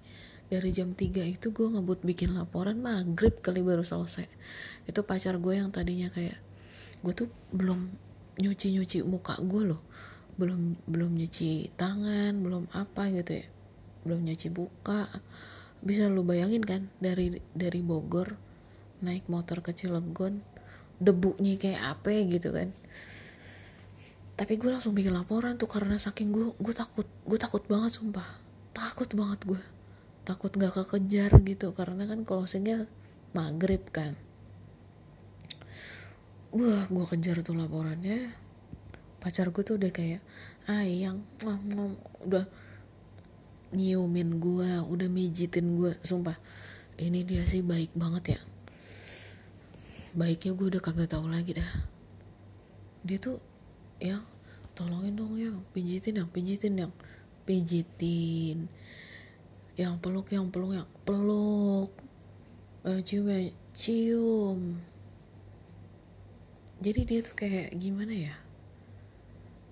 [0.52, 4.28] Dari jam 3 itu gue ngebut bikin laporan maghrib kali baru selesai.
[4.86, 6.38] Itu pacar gue yang tadinya kayak
[7.02, 7.88] gue tuh belum
[8.38, 9.82] nyuci nyuci muka gue loh.
[10.36, 13.48] Belum belum nyuci tangan belum apa gitu ya.
[14.04, 15.08] Belum nyuci buka.
[15.82, 18.38] Bisa lu bayangin kan dari dari Bogor
[19.02, 20.46] naik motor ke Cilegon
[21.02, 22.70] debunya kayak apa gitu kan
[24.42, 28.26] tapi gue langsung bikin laporan tuh karena saking gue gue takut gue takut banget sumpah.
[28.74, 29.62] Takut banget gue
[30.26, 32.90] takut gak kekejar gitu karena kan closingnya
[33.38, 34.18] maghrib kan.
[36.58, 38.34] Wah gue kejar tuh laporannya.
[39.22, 40.26] Pacar gue tuh udah kayak
[40.66, 41.22] ah yang
[42.26, 42.50] udah
[43.78, 46.42] nyiumin gue udah mijitin gue sumpah
[46.98, 48.42] ini dia sih baik banget ya.
[50.18, 51.72] Baiknya gue udah kagak tahu lagi dah.
[53.06, 53.38] Dia tuh
[54.02, 54.18] ya
[54.74, 56.94] tolongin dong ya pijitin yang pijitin yang.
[57.48, 58.70] Pijitin.
[59.76, 61.92] Yang peluk yang peluk yang peluk.
[62.82, 64.82] Uh, cium ya cium.
[66.82, 68.36] Jadi dia tuh kayak gimana ya?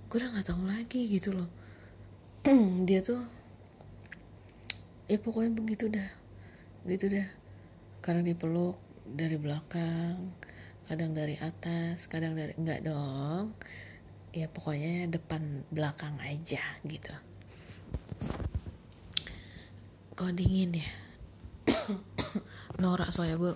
[0.09, 1.49] Gue udah nggak tahu lagi gitu loh.
[2.87, 3.25] Dia tuh
[5.09, 6.09] ya pokoknya begitu dah.
[6.85, 7.25] Gitu dah.
[8.05, 8.77] Karena dipeluk
[9.09, 10.37] dari belakang
[10.89, 13.53] kadang dari atas kadang dari enggak dong
[14.35, 17.13] ya pokoknya depan belakang aja gitu.
[20.13, 20.89] Kok dingin ya?
[22.81, 23.53] Norak soalnya gue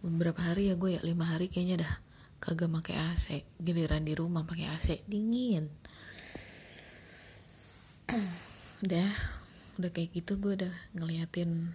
[0.00, 1.92] beberapa hari ya gue ya lima hari kayaknya dah
[2.38, 3.26] kagak pakai AC
[3.58, 5.68] giliran di rumah pakai AC dingin.
[8.84, 9.38] Udah
[9.78, 11.70] udah kayak gitu gue udah ngeliatin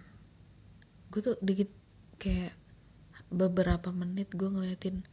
[1.08, 1.72] gue tuh dikit
[2.20, 2.52] kayak
[3.32, 5.08] beberapa menit gue ngeliatin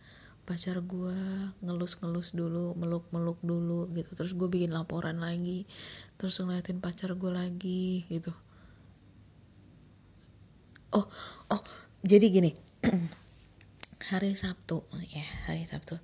[0.51, 1.15] pacar gue
[1.63, 4.11] ngelus-ngelus dulu meluk-meluk dulu gitu.
[4.11, 5.63] Terus gue bikin laporan lagi
[6.19, 8.35] terus ngeliatin pacar gue lagi gitu.
[10.91, 11.07] Oh
[11.47, 11.61] oh
[12.03, 12.51] jadi gini.
[14.11, 14.83] Hari Sabtu
[15.15, 15.95] ya hari Sabtu.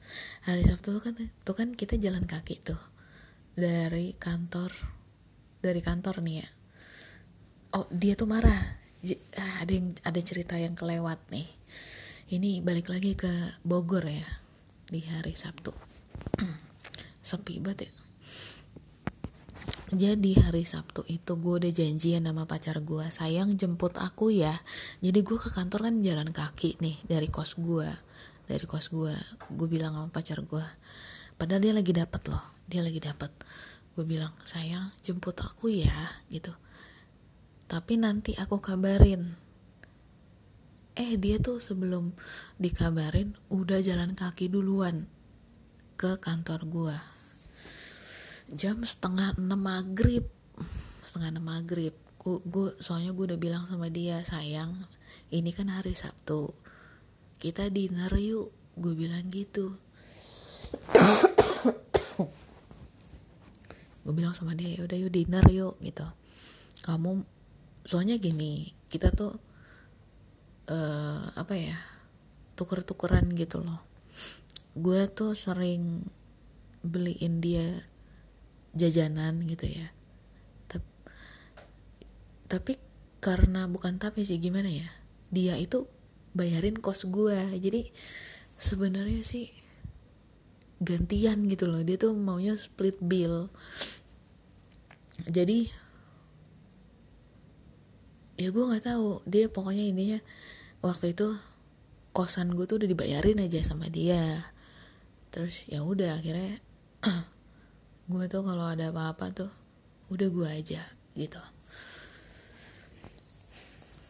[0.47, 2.79] Hari Sabtu kan tuh kan kita jalan kaki tuh
[3.51, 4.71] dari kantor
[5.59, 6.47] dari kantor nih ya.
[7.75, 8.79] Oh dia tuh marah.
[9.35, 11.49] Ah, ada yang ada cerita yang kelewat nih
[12.27, 13.31] ini balik lagi ke
[13.63, 14.27] Bogor ya
[14.91, 15.71] di hari Sabtu.
[17.27, 17.93] Sepi banget ya.
[19.95, 24.51] Jadi hari Sabtu itu gue udah janjian sama pacar gue sayang jemput aku ya.
[24.99, 27.87] Jadi gue ke kantor kan jalan kaki nih dari kos gue
[28.43, 29.15] dari kos gue
[29.47, 30.63] gue bilang sama pacar gue
[31.39, 33.31] padahal dia lagi dapat loh dia lagi dapat
[33.95, 35.95] gue bilang sayang jemput aku ya
[36.27, 36.51] gitu.
[37.71, 39.46] Tapi nanti aku kabarin
[40.97, 42.17] eh dia tuh sebelum
[42.57, 45.05] dikabarin udah jalan kaki duluan
[45.93, 46.97] ke kantor gua.
[48.49, 50.25] Jam setengah enam maghrib.
[51.05, 51.93] Setengah enam maghrib.
[52.17, 54.73] Gua, gua soalnya gue udah bilang sama dia sayang
[55.27, 56.55] ini kan hari Sabtu.
[57.37, 58.49] Kita dinner yuk.
[58.77, 59.75] Gue bilang gitu.
[64.07, 66.07] Gue bilang sama dia ya udah yuk dinner yuk gitu.
[66.87, 67.27] Kamu
[67.83, 69.35] soalnya gini kita tuh
[70.67, 71.77] uh, apa ya
[72.57, 73.81] tuker-tukeran gitu loh.
[74.77, 76.05] Gue tuh sering
[76.85, 77.65] beliin dia
[78.77, 79.87] jajanan gitu ya.
[80.69, 80.89] Tapi,
[82.47, 82.73] tapi
[83.17, 84.87] karena bukan tapi sih gimana ya
[85.33, 85.87] dia itu
[86.37, 87.37] bayarin kos gue.
[87.57, 87.89] Jadi
[88.57, 89.49] sebenarnya sih
[90.79, 91.81] gantian gitu loh.
[91.81, 93.49] Dia tuh maunya split bill.
[95.25, 95.67] Jadi
[98.37, 99.25] ya gue nggak tahu.
[99.25, 100.19] Dia pokoknya intinya
[100.81, 101.33] waktu itu
[102.17, 104.49] kosan gue tuh udah dibayarin aja sama dia.
[105.29, 106.57] Terus ya udah akhirnya
[108.11, 109.51] gue tuh kalau ada apa-apa tuh
[110.09, 110.81] udah gue aja
[111.13, 111.41] gitu.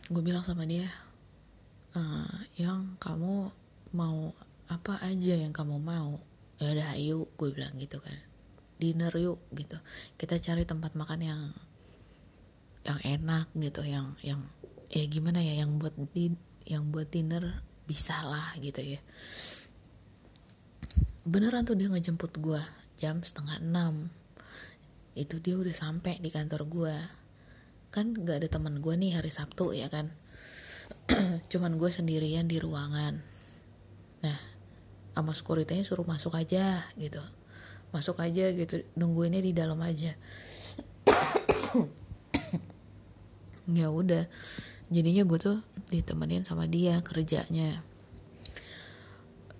[0.08, 0.88] Gue bilang sama dia
[1.92, 2.02] e,
[2.64, 3.52] yang kamu
[3.92, 4.32] mau
[4.72, 6.24] apa aja yang kamu mau?
[6.64, 8.16] Ya udah ayo gue bilang gitu kan.
[8.80, 9.76] Dinner yuk gitu.
[10.16, 11.42] Kita cari tempat makan yang
[12.88, 13.84] yang enak gitu.
[13.84, 14.42] Yang yang
[14.88, 16.32] ya gimana ya yang buat di
[16.68, 19.00] yang buat dinner bisa lah gitu ya.
[21.24, 22.60] Beneran tuh dia ngejemput gue
[23.00, 24.12] jam setengah enam.
[25.16, 26.96] Itu dia udah sampai di kantor gue
[27.88, 30.12] kan gak ada teman gue nih hari Sabtu ya kan?
[31.52, 33.16] Cuman gue sendirian di ruangan.
[34.24, 34.40] Nah
[35.18, 37.24] sama sekuritinya suruh masuk aja gitu.
[37.96, 40.12] Masuk aja gitu nungguinnya di dalam aja.
[43.68, 44.24] Ya udah
[44.88, 45.58] jadinya gue tuh
[45.92, 47.84] ditemenin sama dia kerjanya.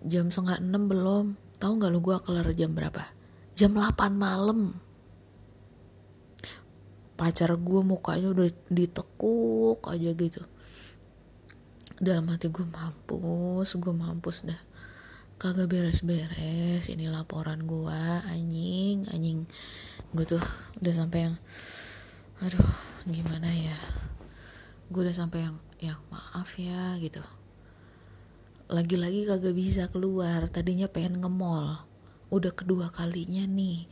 [0.04, 1.26] Jam setengah enam belum.
[1.58, 3.04] Tahu nggak lu gue kelar jam berapa?
[3.58, 4.78] Jam 8 malam.
[7.18, 10.42] Pacar gue mukanya udah ditekuk aja gitu.
[11.98, 14.62] Dalam hati gue mampus gue mampus dah.
[15.38, 19.50] Kagak beres-beres ini laporan gue anjing anjing.
[20.14, 20.42] Gue tuh
[20.78, 21.36] udah sampai yang
[22.38, 22.70] aduh
[23.10, 24.07] gimana ya
[24.88, 27.22] gue udah sampai yang ya maaf ya gitu.
[28.68, 31.84] Lagi-lagi kagak bisa keluar tadinya pengen nge-mall.
[32.28, 33.88] Udah kedua kalinya nih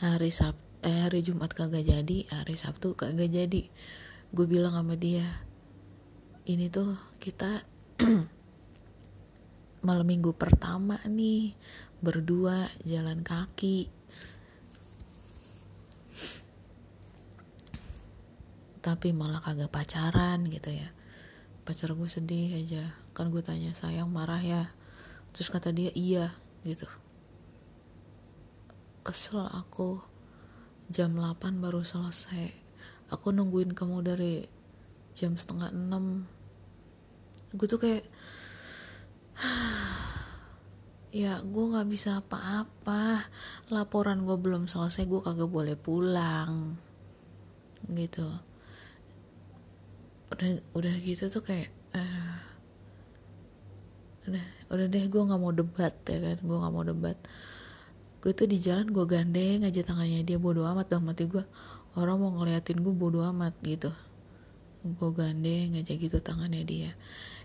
[0.00, 3.68] hari Sab eh hari Jumat kagak jadi hari Sabtu kagak jadi.
[4.32, 5.24] Gue bilang sama dia
[6.48, 7.62] ini tuh kita
[9.86, 11.52] malam minggu pertama nih
[12.00, 13.99] berdua jalan kaki
[18.80, 20.88] tapi malah kagak pacaran gitu ya.
[21.68, 22.96] Pacar gue sedih aja.
[23.12, 24.72] Kan gue tanya sayang marah ya?
[25.36, 26.32] Terus kata dia iya
[26.64, 26.88] gitu.
[29.04, 30.00] Kesel aku.
[30.88, 32.50] Jam 8 baru selesai.
[33.12, 34.48] Aku nungguin kamu dari
[35.12, 36.40] jam setengah 6
[37.50, 38.06] gue tuh kayak
[41.20, 43.28] ya gue nggak bisa apa-apa.
[43.68, 46.80] Laporan gue belum selesai gue kagak boleh pulang.
[47.84, 48.49] Gitu
[50.30, 52.38] udah udah gitu tuh kayak uh,
[54.30, 57.18] udah udah deh gue nggak mau debat ya kan gue nggak mau debat.
[58.20, 61.42] Gue tuh di jalan gue gandeng aja tangannya dia bodoh amat dalam mati gue
[61.98, 63.90] orang mau ngeliatin gue bodoh amat gitu.
[64.86, 66.92] Gue gandeng aja gitu tangannya dia.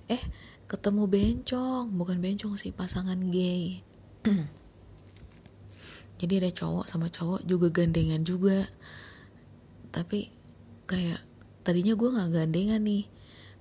[0.05, 0.21] Eh
[0.69, 3.81] ketemu bencong bukan bencong sih pasangan gay.
[6.21, 8.69] Jadi ada cowok sama cowok juga gandengan juga.
[9.89, 10.29] Tapi
[10.85, 11.34] kayak
[11.65, 13.09] tadinya gue nggak gandengan nih.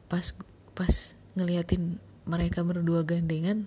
[0.06, 0.36] Pas
[0.76, 0.94] pas
[1.34, 1.96] ngeliatin
[2.28, 3.66] mereka berdua gandengan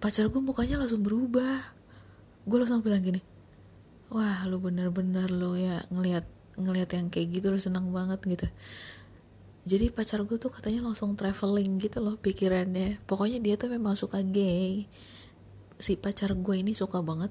[0.00, 1.60] pacar gue mukanya langsung berubah.
[2.48, 3.20] Gue langsung bilang gini
[4.10, 6.26] wah lu bener-bener lo ya ngeliat
[6.58, 8.46] ngeliat yang kayak gitu lo senang banget gitu.
[9.64, 12.98] Jadi pacar gue tuh katanya langsung traveling gitu loh pikirannya.
[13.06, 14.90] Pokoknya dia tuh memang suka gay.
[15.78, 17.30] Si pacar gue ini suka banget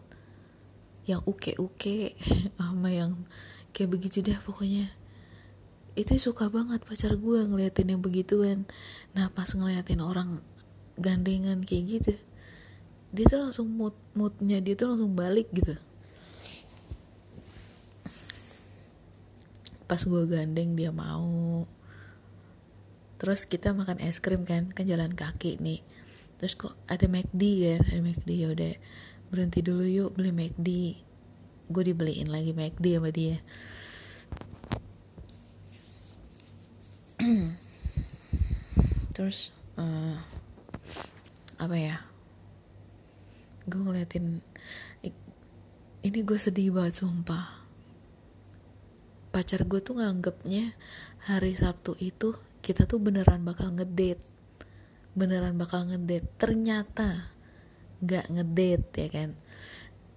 [1.06, 2.15] yang uke uke
[2.58, 3.17] sama yang
[3.75, 4.89] kayak begitu deh pokoknya
[6.00, 8.64] itu suka banget pacar gue ngeliatin yang begituan.
[9.12, 10.40] Nah pas ngeliatin orang
[10.96, 12.14] gandengan kayak gitu
[13.10, 15.74] dia tuh langsung mood moodnya dia tuh langsung balik gitu.
[19.90, 21.66] Pas gue gandeng dia mau.
[23.18, 25.82] Terus kita makan es krim kan kan jalan kaki nih.
[26.38, 28.74] Terus kok ada McD kan ada McD ya udah.
[29.34, 30.70] Berhenti dulu yuk beli McD
[31.70, 33.38] gue dibeliin lagi McD sama dia
[39.15, 40.18] terus uh,
[41.60, 41.98] apa ya?
[43.70, 44.42] Gue ngeliatin
[46.00, 47.68] ini gue sedih banget sumpah.
[49.30, 50.74] Pacar gue tuh nganggepnya
[51.30, 52.34] hari Sabtu itu
[52.65, 54.24] kita tuh beneran bakal ngedate.
[55.13, 56.26] Beneran bakal ngedate.
[56.39, 57.30] Ternyata
[58.00, 59.30] nggak ngedate ya kan?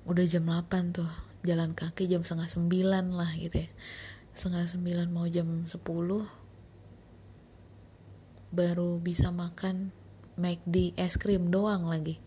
[0.09, 1.11] Udah jam 8 tuh
[1.43, 3.69] jalan kaki jam setengah sembilan lah gitu ya.
[4.33, 5.77] Setengah sembilan mau jam 10
[8.53, 9.89] baru bisa makan
[10.37, 12.21] McD es krim doang lagi.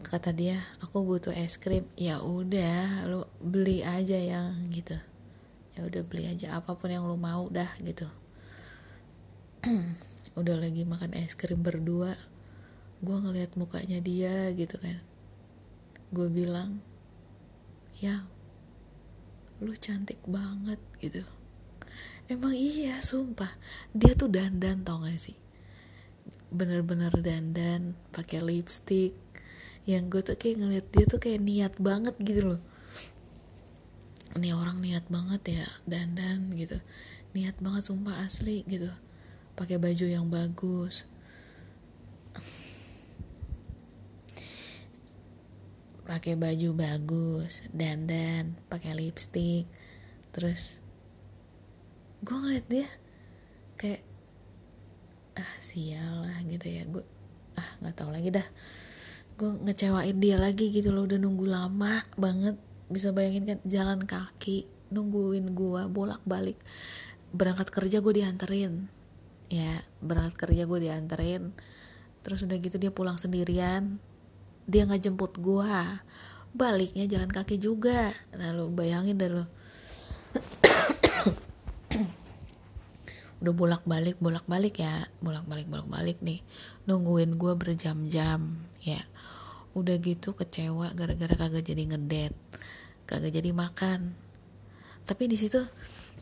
[0.00, 1.84] Kata dia aku butuh es krim.
[2.00, 4.96] Ya udah lu beli aja yang gitu.
[5.76, 8.08] Ya udah beli aja apa pun yang lo mau dah gitu.
[10.36, 12.12] Udah lagi makan es krim berdua
[13.00, 15.00] gue ngeliat mukanya dia gitu kan.
[16.12, 16.80] Gue bilang
[18.00, 18.24] ya
[19.60, 21.24] lu cantik banget gitu
[22.26, 23.50] emang iya sumpah.
[23.94, 25.38] Dia tuh dandan tau gak sih?
[26.50, 29.14] Bener-bener dandan pakai lipstick.
[29.86, 32.60] Yang gue tuh kayak ngeliat dia tuh kayak niat banget gitu loh.
[34.36, 36.76] Ini orang niat banget ya dandan gitu.
[37.32, 38.90] Niat banget sumpah asli gitu.
[39.54, 41.06] Pakai baju yang bagus.
[46.06, 49.70] Pakai baju bagus dandan pakai lipstick.
[50.34, 50.84] Terus
[52.26, 52.88] gue ngeliat dia
[53.78, 54.02] kayak
[55.38, 56.82] ah sial lah gitu ya.
[56.90, 57.06] Gue
[57.54, 58.46] ah nggak tahu lagi dah.
[59.38, 62.58] Gue ngecewain dia lagi gitu loh udah nunggu lama banget.
[62.90, 66.54] Bisa bayangin kan jalan kaki nungguin gua bolak balik
[67.34, 68.90] berangkat kerja gue dianterin.
[69.46, 71.54] Ya berangkat kerja gue dianterin.
[72.26, 74.02] Terus udah gitu dia pulang sendirian.
[74.66, 76.02] Dia nggak jemput gua.
[76.50, 78.10] Baliknya jalan kaki juga.
[78.34, 79.46] Nah lo bayangin deh lo
[83.46, 85.06] udah bolak balik bolak balik ya.
[85.22, 86.42] Bolak balik bolak balik nih.
[86.90, 88.98] Nungguin gue berjam-jam ya.
[89.78, 92.34] Udah gitu kecewa gara-gara kagak jadi ngedet
[93.06, 94.18] kagak jadi makan.
[95.06, 95.62] Tapi di situ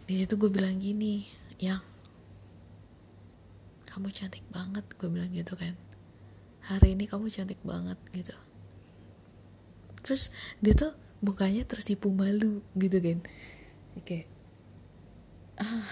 [0.05, 1.25] di situ gue bilang gini
[1.57, 1.81] yang
[3.89, 5.73] kamu cantik banget gue bilang gitu kan.
[6.69, 8.37] Hari ini kamu cantik banget gitu.
[10.05, 10.29] Terus
[10.61, 10.93] dia tuh
[11.25, 13.25] mukanya tersipu malu gitu kan.
[13.97, 14.35] Oke
[15.59, 15.87] ah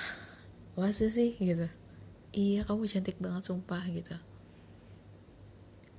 [0.72, 1.36] masa sih?
[1.36, 1.68] Gitu.
[2.32, 4.16] Iya kamu cantik banget sumpah gitu.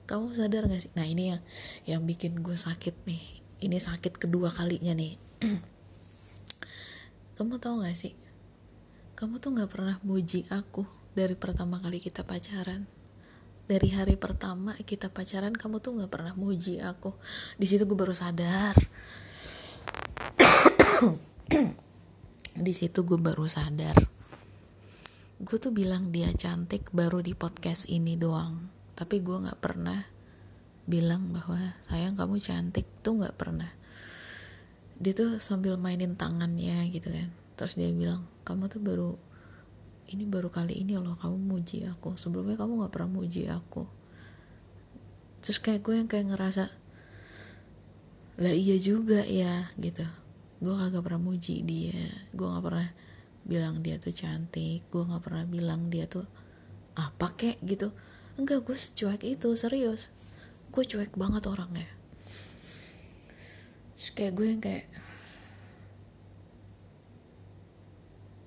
[0.10, 0.92] Kamu sadar gak sih?
[0.98, 1.42] Nah ini yang
[1.86, 3.24] yang bikin gue sakit nih.
[3.64, 5.16] Ini sakit kedua kalinya nih.
[7.40, 8.18] Kamu tahu gak sih?
[9.16, 10.84] Kamu tuh gak pernah muji aku
[11.16, 12.84] dari pertama kali kita pacaran.
[13.64, 17.16] Dari hari pertama kita pacaran kamu tuh gak pernah muji aku.
[17.56, 18.76] Di situ gue baru sadar.
[22.54, 24.13] Di situ gue baru sadar
[25.44, 28.72] gue tuh bilang dia cantik baru di podcast ini doang.
[28.96, 30.00] Tapi gue nggak pernah
[30.88, 33.68] bilang bahwa sayang kamu cantik tuh nggak pernah.
[35.04, 37.28] Dia tuh sambil mainin tangannya gitu kan.
[37.60, 39.12] Terus dia bilang kamu tuh baru
[40.16, 42.16] ini baru kali ini loh kamu muji aku.
[42.16, 43.84] Sebelumnya kamu nggak pernah muji aku.
[45.44, 46.72] Terus kayak gue yang kayak ngerasa
[48.40, 50.08] lah iya juga ya gitu.
[50.64, 52.32] Gue kagak pernah muji dia.
[52.32, 52.88] Gue nggak pernah
[53.44, 56.24] bilang dia tuh cantik gue nggak pernah bilang dia tuh
[56.96, 57.92] apa kek gitu.
[58.40, 60.10] Enggak gue cuek itu serius.
[60.74, 61.90] Gue cuek banget orangnya.
[63.98, 64.88] Terus kayak gue yang kayak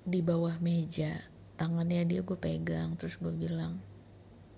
[0.07, 1.19] di bawah meja
[1.59, 3.83] tangannya dia gue pegang terus gue bilang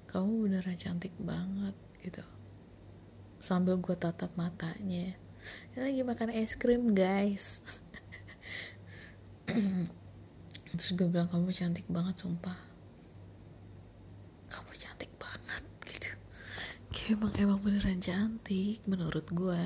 [0.06, 1.74] kamu beneran cantik banget
[2.06, 2.24] gitu.
[3.40, 5.16] Sambil gue tatap matanya.
[5.80, 7.64] Lagi makan es krim guys
[10.76, 12.58] terus gue bilang kamu cantik banget sumpah.
[14.50, 15.64] Kamu cantik banget
[15.94, 16.12] gitu.
[16.94, 19.62] Kayak emang emang beneran cantik menurut gue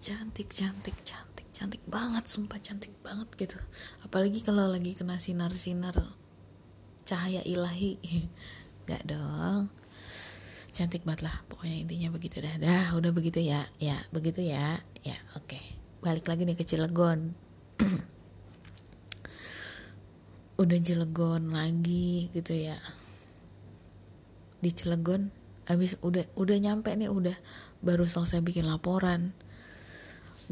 [0.00, 3.60] cantik cantik cantik cantik banget sumpah cantik banget gitu.
[4.00, 6.16] Apalagi kalau lagi kena sinar-sinar
[7.04, 8.00] cahaya ilahi.
[8.88, 9.68] Nggak dong.
[10.72, 12.56] Cantik banget lah pokoknya intinya begitu dah.
[12.56, 13.68] Dah udah begitu ya.
[13.76, 14.80] Ya begitu ya.
[15.04, 15.52] Ya oke.
[15.52, 15.64] Okay.
[16.00, 17.36] balik lagi nih ke Cilegon
[20.60, 22.76] udah Cilegon lagi gitu ya.
[24.60, 25.32] Di Cilegon
[25.64, 27.32] habis udah udah nyampe nih udah
[27.80, 29.32] baru selesai bikin laporan.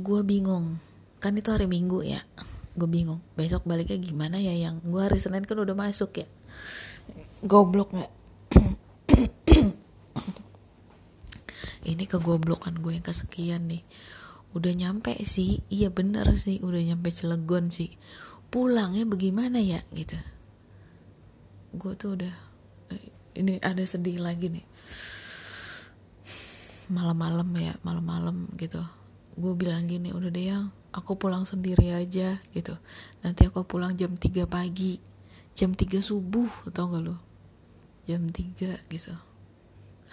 [0.00, 0.80] Gue bingung.
[1.20, 2.24] Kan itu hari minggu ya.
[2.72, 3.20] Gue bingung.
[3.36, 6.28] Besok baliknya gimana ya yang gue hari senin kan udah masuk ya.
[7.44, 8.12] Goblok nggak?
[11.88, 13.84] Ini kegoblokan gue yang kesekian nih.
[14.56, 15.60] Udah nyampe sih.
[15.68, 17.92] Iya bener sih udah nyampe Cilegon sih
[18.48, 20.16] pulangnya bagaimana ya gitu.
[21.76, 22.34] Gue tuh udah
[23.36, 24.66] ini ada sedih lagi nih.
[26.88, 28.80] Malam-malam ya malam-malam gitu.
[29.38, 32.74] Gue bilang gini udah deh yang aku pulang sendiri aja gitu.
[33.20, 34.98] Nanti aku pulang jam 3 pagi
[35.58, 37.18] jam 3 subuh tau gak lo
[38.08, 39.12] jam 3 gitu.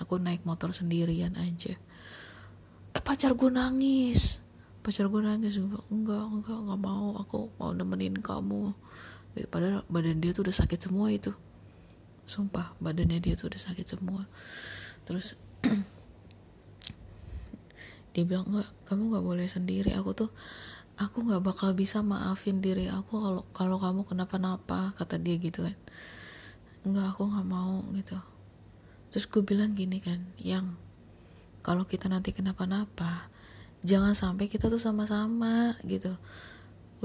[0.04, 1.72] Aku naik motor sendirian aja.
[2.92, 4.44] Eh pacar gue nangis
[4.86, 8.70] pacar gue nangis enggak enggak enggak mau aku mau nemenin kamu.
[9.34, 9.50] Gitu.
[9.50, 11.34] padahal badan dia tuh udah sakit semua itu.
[12.30, 14.30] Sumpah badannya dia tuh udah sakit semua.
[15.10, 15.42] Terus
[18.14, 19.90] dia bilang enggak kamu nggak boleh sendiri.
[19.98, 20.30] Aku tuh
[21.02, 25.76] aku nggak bakal bisa maafin diri aku kalau kalau kamu kenapa-napa kata dia gitu kan.
[26.86, 28.22] Enggak aku nggak mau gitu.
[29.10, 30.78] Terus gue bilang gini kan yang
[31.66, 33.34] kalau kita nanti kenapa-napa
[33.86, 36.10] jangan sampai kita tuh sama-sama gitu.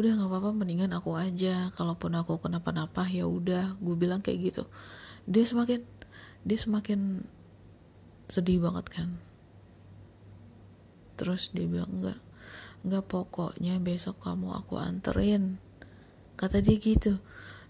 [0.00, 1.68] Udah nggak apa-apa mendingan aku aja.
[1.76, 4.64] Kalaupun aku kenapa-napa ya udah gue bilang kayak gitu.
[5.28, 5.84] Dia semakin
[6.48, 7.20] dia semakin
[8.32, 9.08] sedih banget kan.
[11.20, 12.18] Terus dia bilang enggak
[12.80, 15.60] enggak pokoknya besok kamu aku anterin.
[16.40, 17.20] Kata dia gitu.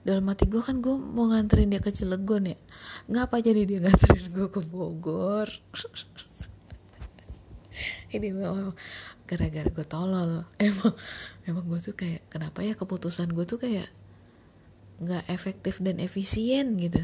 [0.01, 2.59] Dalam hati gue kan gue mau nganterin dia ke Cilegon ya.
[3.11, 5.51] Ngapa jadi dia nganterin gue ke Bogor
[8.11, 8.75] ini memang
[9.27, 10.43] gara-gara gue tolol.
[10.59, 10.95] Emang
[11.47, 13.87] emang gue tuh kayak kenapa ya keputusan gue tuh kayak
[15.01, 17.01] nggak efektif dan efisien gitu.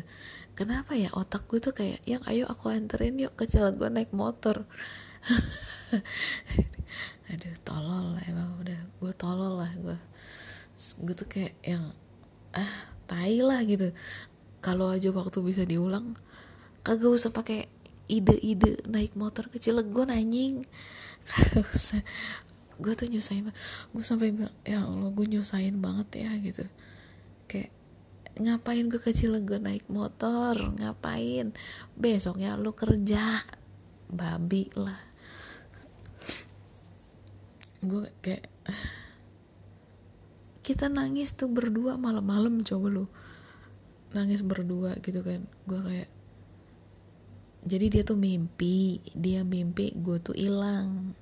[0.56, 4.66] Kenapa ya otak gue tuh kayak yang ayo aku anterin yuk ke Cilegon naik motor.
[7.32, 9.98] Aduh tolol emang udah gue tolol lah gue
[10.76, 11.84] gue tuh kayak yang
[12.52, 12.76] ah
[13.06, 13.94] tai lah gitu.
[14.60, 16.18] Kalau aja waktu bisa diulang
[16.86, 17.66] kagak usah pakai
[18.06, 20.10] ide-ide naik motor ke Cilegon
[21.58, 22.02] usah
[22.76, 23.50] gue tuh nyusahin
[23.90, 26.64] gue sampai bilang ya Allah gue nyusahin banget ya gitu.
[27.48, 27.72] Kayak
[28.36, 30.54] ngapain gue kecil gue naik motor?
[30.76, 31.56] Ngapain?
[31.96, 33.42] Besoknya lu kerja.
[34.06, 35.00] Babi lah.
[37.80, 38.46] Gue kayak
[40.60, 43.04] kita nangis tuh berdua malam-malam coba lu
[44.12, 45.48] nangis berdua gitu kan.
[45.64, 46.10] Gue kayak
[47.66, 51.18] jadi dia tuh mimpi dia mimpi gue tuh hilang.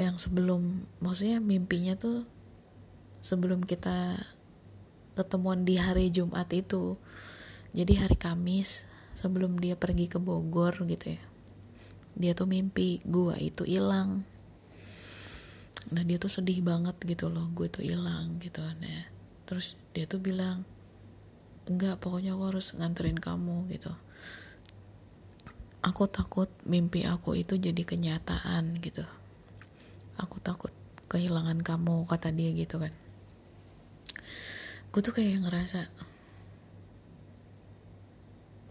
[0.00, 2.24] Yang sebelum maksudnya mimpinya tuh
[3.20, 4.16] sebelum kita
[5.12, 6.96] ketemuan di hari Jumat itu.
[7.76, 11.20] Jadi hari Kamis sebelum dia pergi ke Bogor gitu ya.
[12.16, 14.24] Dia tuh mimpi gue itu hilang.
[15.92, 19.12] Nah dia tuh sedih banget gitu loh gue tuh hilang gitu nah
[19.44, 20.64] terus dia tuh bilang
[21.74, 23.92] enggak pokoknya aku harus nganterin kamu gitu.
[25.82, 29.02] Aku takut mimpi aku itu jadi kenyataan gitu.
[30.20, 30.70] Aku takut
[31.10, 32.94] kehilangan kamu kata dia gitu kan.
[34.94, 35.90] Gue tuh kayak ngerasa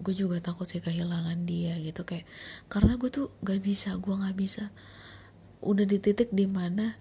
[0.02, 2.08] gue juga takut sih kehilangan dia gitu.
[2.08, 2.24] Kayak
[2.72, 4.72] karena gue tuh gak bisa gue gak bisa.
[5.60, 6.96] Udah di titik di mana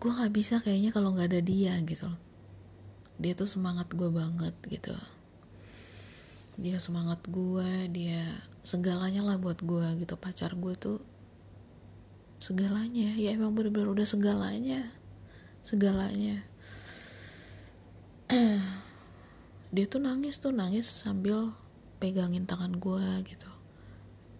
[0.00, 2.29] gue gak bisa kayaknya kalau nggak ada dia gitu loh
[3.20, 4.96] dia tuh semangat gue banget gitu.
[6.56, 8.24] Dia semangat gue dia
[8.64, 10.16] segalanya lah buat gue gitu.
[10.16, 10.96] Pacar gue tuh
[12.40, 13.12] segalanya.
[13.20, 14.88] Ya emang bener-bener udah segalanya.
[15.60, 16.40] Segalanya.
[19.70, 21.54] Dia tuh nangis tuh nangis sambil
[22.00, 23.50] pegangin tangan gue gitu.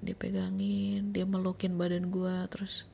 [0.01, 2.89] Dia pegangin dia melukin badan gue terus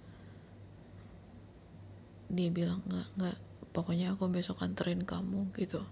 [2.27, 3.39] dia bilang nggak nggak
[3.77, 5.85] pokoknya aku besok anterin kamu gitu.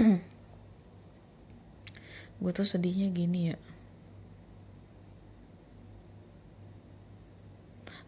[2.40, 3.58] Gue tuh sedihnya gini ya.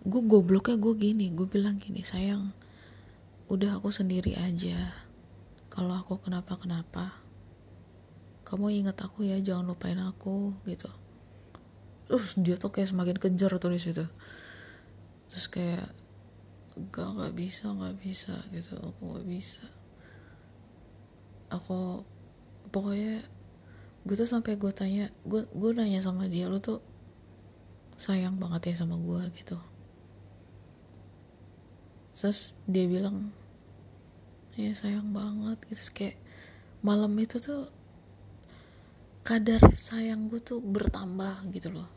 [0.07, 2.55] Gue gobloknya gue gini gue bilang gini sayang
[3.53, 4.95] udah aku sendiri aja.
[5.69, 7.13] Kalau aku kenapa-kenapa
[8.47, 10.89] kamu ingat aku ya jangan lupain aku gitu.
[12.07, 14.07] Terus dia tuh kayak semakin kejar tuh di situ.
[15.27, 15.91] Terus kayak
[16.77, 18.77] gak nggak bisa nggak bisa gitu.
[18.77, 19.65] Aku nggak bisa.
[21.49, 22.05] Aku
[22.69, 23.25] pokoknya
[24.07, 26.79] gue tuh sampai gue tanya gue gue nanya sama dia lo tuh
[27.97, 29.57] sayang banget ya sama gue gitu.
[32.13, 33.33] Terus dia bilang
[34.57, 35.83] ya sayang banget gitu.
[35.97, 36.17] Kayak
[36.85, 37.73] malam itu tuh
[39.25, 41.89] kadar sayang gue tuh bertambah gitu loh.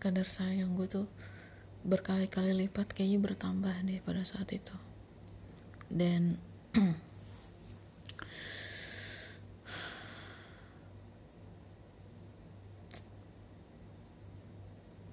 [0.00, 1.06] Kadar sayang gue tuh
[1.88, 4.76] berkali-kali lipat kayaknya bertambah deh pada saat itu.
[5.88, 6.36] Dan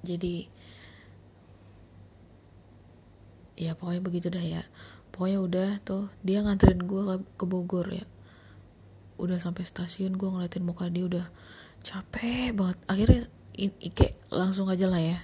[0.05, 0.45] jadi
[3.55, 4.67] ya pokoknya begitu dah ya.
[5.15, 8.03] Pokoknya udah tuh dia nganterin gue ke, Bogor ya.
[9.15, 11.23] Udah sampai stasiun gue ngeliatin muka dia udah
[11.80, 12.76] capek banget.
[12.91, 13.32] Akhirnya
[13.95, 15.15] kayak langsung aja lah ya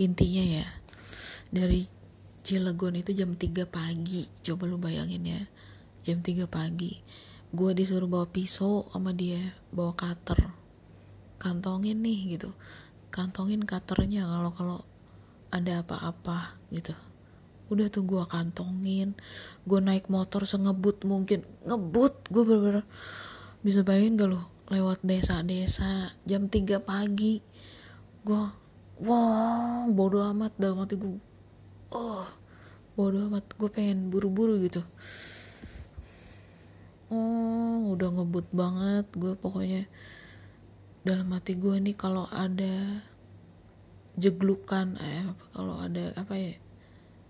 [0.00, 0.64] intinya ya
[1.54, 1.86] dari
[2.44, 4.26] Cilegon itu jam 3 pagi.
[4.42, 5.40] Coba lu bayangin ya
[6.04, 7.00] jam 3 pagi.
[7.54, 9.40] Gue disuruh bawa pisau sama dia
[9.70, 10.52] bawa cutter.
[11.40, 12.52] Kantongin nih gitu.
[13.08, 14.78] Kantongin cutternya kalau kalau
[15.54, 16.92] ada apa-apa gitu.
[17.72, 19.16] Udah tuh gue kantongin
[19.64, 21.46] gue naik motor sengebut mungkin.
[21.64, 22.84] Ngebut gue bener-bener
[23.64, 27.40] bisa bayangin gak lo lewat desa-desa jam 3 pagi.
[28.20, 28.52] Gue
[29.00, 30.52] wah bodo amat.
[30.60, 31.23] Dalam hati gue
[31.94, 32.26] oh
[32.98, 33.46] bodo amat.
[33.54, 34.82] Gue pengen buru-buru gitu.
[37.14, 39.86] Oh udah ngebut banget gue pokoknya.
[41.06, 43.02] Dalam hati gue nih kalau ada
[44.14, 46.54] jeglukan eh kalau ada apa ya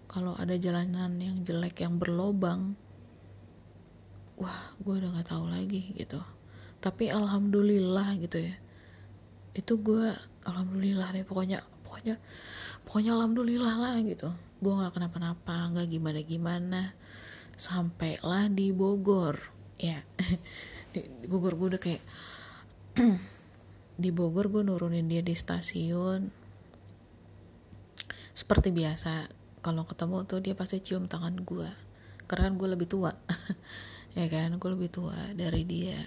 [0.04, 2.76] kalau ada jalanan yang jelek yang berlobang
[4.36, 6.20] wah gue udah nggak tahu lagi gitu.
[6.80, 8.54] Tapi alhamdulillah gitu ya.
[9.56, 10.12] Itu gue
[10.44, 12.20] alhamdulillah deh pokoknya pokoknya
[12.84, 14.28] pokoknya alhamdulillah lah gitu
[14.64, 16.82] gue nggak kenapa-napa nggak gimana gimana
[17.60, 19.36] sampailah di Bogor
[19.76, 20.00] ya.
[20.94, 22.02] Di, di Bogor gue udah kayak
[24.02, 26.30] di Bogor gue nurunin dia di stasiun.
[28.30, 29.26] Seperti biasa
[29.58, 31.66] kalau ketemu tuh dia pasti cium tangan gue.
[32.30, 33.10] Karena kan gue lebih tua
[34.18, 34.54] ya kan?
[34.62, 35.98] Gue lebih tua dari dia.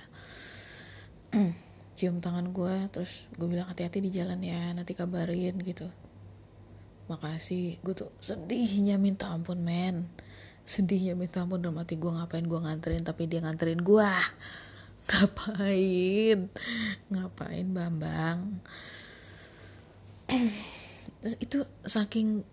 [1.97, 5.89] Cium tangan gue terus gue bilang hati-hati di jalan ya nanti kabarin gitu
[7.07, 7.79] makasih.
[7.83, 10.07] Gue tuh sedihnya minta ampun men.
[10.67, 14.11] Sedihnya minta ampun dalam hati gue ngapain gue nganterin tapi dia nganterin gue
[15.07, 16.51] ngapain?
[17.07, 18.59] Ngapain bambang?
[21.39, 22.43] Itu saking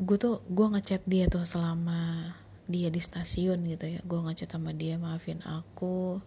[0.00, 2.34] gue tuh gue ngechat dia tuh selama
[2.66, 4.00] dia di stasiun gitu ya.
[4.02, 6.18] Gue ngechat sama dia maafin aku.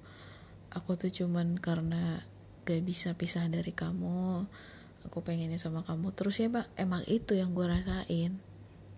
[0.71, 2.23] Aku tuh cuman karena
[2.63, 4.47] gak bisa pisah dari kamu
[5.07, 6.11] aku pengennya sama kamu.
[6.15, 8.39] Terus ya pak emang itu yang gue rasain.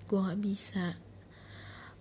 [0.06, 0.95] Gue nggak bisa.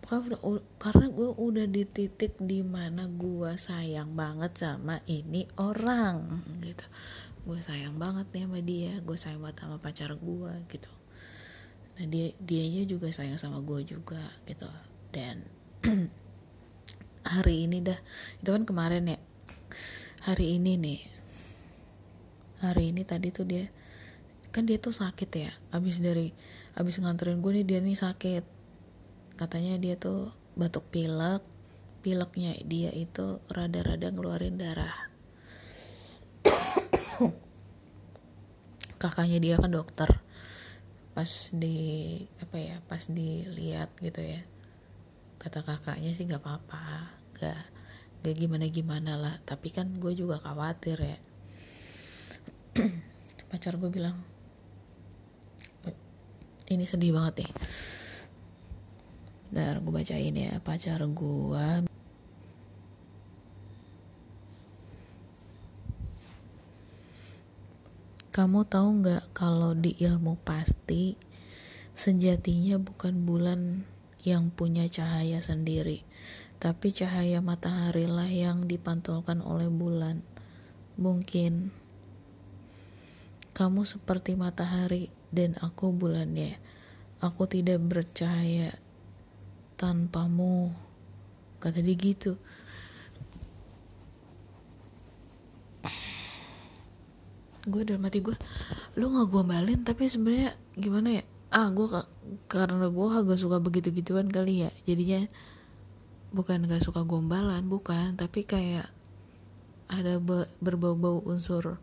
[0.05, 0.36] Karena,
[0.76, 6.84] karena gue udah di titik di mana gue sayang banget sama ini orang gitu.
[7.48, 10.92] Gue sayang banget nih sama dia gue sayang banget sama pacar gue gitu.
[11.96, 14.68] Nah dia dianya juga sayang sama gue juga gitu.
[15.09, 15.40] Dan
[17.34, 17.96] hari ini dah
[18.44, 19.18] itu kan kemarin ya
[20.28, 21.00] hari ini nih.
[22.61, 23.64] Hari ini tadi tuh dia
[24.55, 26.30] kan dia tuh sakit ya abis dari
[26.78, 28.46] abis nganterin gue nih dia nih sakit.
[29.34, 31.42] Katanya dia tuh batuk pilek
[32.07, 34.94] pileknya dia itu rada-rada ngeluarin darah.
[39.02, 40.07] Kakaknya dia kan dokter
[41.14, 44.46] pas di apa ya pas dilihat gitu ya.
[45.42, 47.59] Kata kakaknya sih nggak apa-apa gak
[48.22, 49.34] gak gimana gimana lah.
[49.42, 51.18] Tapi kan gue juga khawatir ya.
[53.50, 54.34] Pacar gue bilang
[56.72, 57.52] ini sedih banget nih
[59.54, 61.68] dan gue bacain ya pacar gue
[68.34, 71.14] Kamu tahu nggak kalau di ilmu pasti
[71.94, 73.86] sejatinya bukan bulan
[74.26, 76.02] yang punya cahaya sendiri,
[76.58, 80.26] tapi cahaya matahari lah yang dipantulkan oleh bulan.
[80.98, 81.70] Mungkin
[83.54, 86.57] kamu seperti matahari dan aku bulannya.
[87.18, 88.70] Aku tidak bercahaya
[89.74, 90.70] tanpamu.
[91.59, 92.39] Kata dia gitu.
[97.64, 98.37] gue dalam hati gue
[99.01, 101.87] lu nggak gue balin tapi sebenarnya gimana ya ah gue
[102.45, 105.24] karena gue agak suka begitu gituan kali ya jadinya
[106.35, 108.91] bukan gak suka gombalan bukan tapi kayak
[109.89, 110.18] ada
[110.61, 111.78] berbau-bau unsur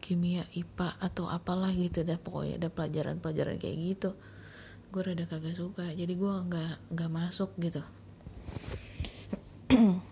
[0.00, 4.10] kimia IPA atau apalah gitu dah pokoknya ada pelajaran-pelajaran kayak gitu.
[4.90, 7.84] Gue rada kagak suka jadi gue nggak nggak masuk gitu.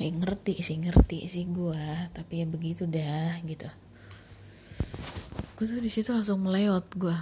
[0.00, 1.84] Eh ngerti sih ngerti sih gue
[2.16, 3.68] tapi ya begitu dah gitu.
[5.52, 7.12] Gue tuh di situ langsung meleot gue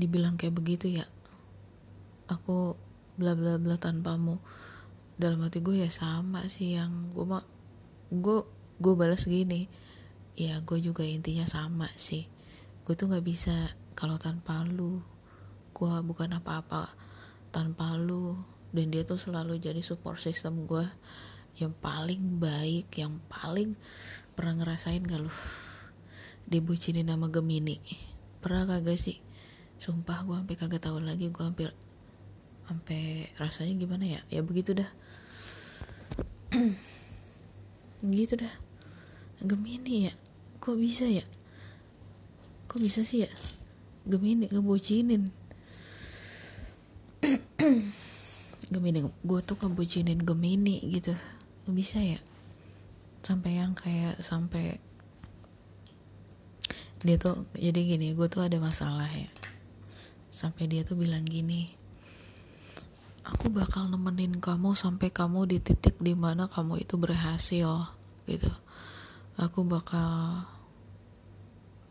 [0.00, 1.04] dibilang kayak begitu ya.
[2.32, 2.72] Aku
[3.20, 4.40] bla bla bla tanpamu.
[5.20, 7.44] Dalam hati gue ya sama sih yang gue mak
[8.08, 8.48] gue
[8.80, 9.68] gue balas gini
[10.38, 12.30] ya gue juga intinya sama sih.
[12.86, 15.02] Gue tuh nggak bisa kalau tanpa lu.
[15.74, 16.94] Gue bukan apa-apa
[17.50, 18.38] tanpa lu.
[18.70, 20.86] Dan dia tuh selalu jadi support system gue
[21.58, 23.74] yang paling baik yang paling
[24.38, 25.32] pernah ngerasain gak lu?
[26.46, 27.82] Dibucinin nama Gemini.
[28.38, 29.18] Pernah kagak sih?
[29.82, 31.34] Sumpah gue sampai kagak tahu lagi.
[31.34, 31.74] Gue hampir
[32.70, 34.20] sampai rasanya gimana ya?
[34.30, 34.90] Ya begitu dah.
[38.06, 38.54] Gitu dah.
[39.42, 40.14] Gemini ya
[40.68, 41.24] kok bisa ya?
[42.68, 43.30] Kok bisa sih ya?
[44.04, 45.24] Gemini ngebucinin
[48.72, 51.16] Gemini gue tuh ngebucinin Gemini gitu.
[51.64, 52.20] Bisa ya?
[53.24, 54.76] Sampai yang kayak sampai
[57.00, 59.32] dia tuh jadi gini gue tuh ada masalah ya.
[60.28, 61.72] Sampai dia tuh bilang gini
[63.24, 67.88] aku bakal nemenin kamu sampai kamu di titik di mana kamu itu berhasil
[68.28, 68.52] gitu.
[69.40, 70.44] Aku bakal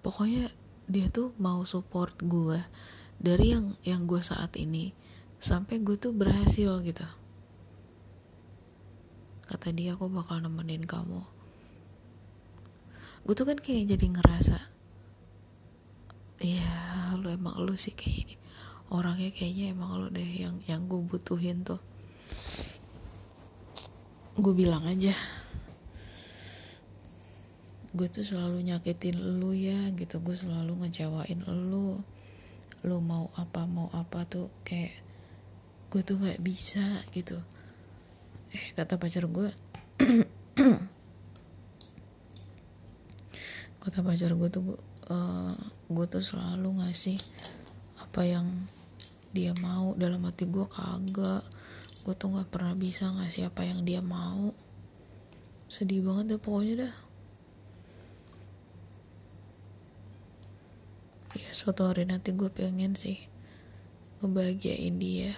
[0.07, 0.47] pokoknya
[0.87, 2.63] dia tuh mau support gue
[3.19, 4.95] dari yang yang gue saat ini
[5.35, 7.03] sampai gue tuh berhasil gitu.
[9.43, 11.19] Kata dia aku bakal nemenin kamu.
[13.27, 14.57] Gue tuh kan kayak jadi ngerasa
[16.39, 16.71] ya
[17.19, 18.35] lu emang lu sih kayak ini.
[18.87, 21.83] Orangnya kayaknya emang lu deh yang yang gue butuhin tuh.
[24.39, 25.11] Gue bilang aja
[27.95, 30.19] gue tuh selalu nyakitin lu ya gitu.
[30.19, 32.03] Gue selalu ngecewain lu.
[32.83, 34.91] Lu mau apa mau apa tuh kayak
[35.87, 36.83] gue tuh nggak bisa
[37.15, 37.39] gitu.
[38.51, 39.51] Eh kata pacar gue
[43.83, 44.75] kata pacar gue tuh uh,
[45.15, 45.55] eh,
[45.87, 47.19] gue tuh selalu ngasih
[48.03, 48.47] apa yang
[49.31, 49.95] dia mau.
[49.95, 51.43] Dalam hati gue kagak.
[52.03, 54.51] Gue tuh nggak pernah bisa ngasih apa yang dia mau.
[55.67, 57.06] Sedih banget deh pokoknya dah
[61.35, 63.19] ya suatu hari nanti gue pengen sih
[64.23, 65.35] ngebahagiain dia.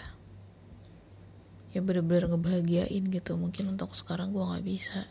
[1.74, 3.38] Ya bener-bener ngebahagiain gitu.
[3.38, 5.10] Mungkin untuk sekarang gue nggak bisa.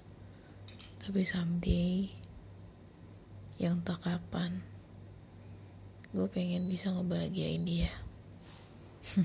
[1.03, 2.11] Tapi someday
[3.59, 4.63] yang tak kapan
[6.15, 7.91] gue pengen bisa ngebahagiain dia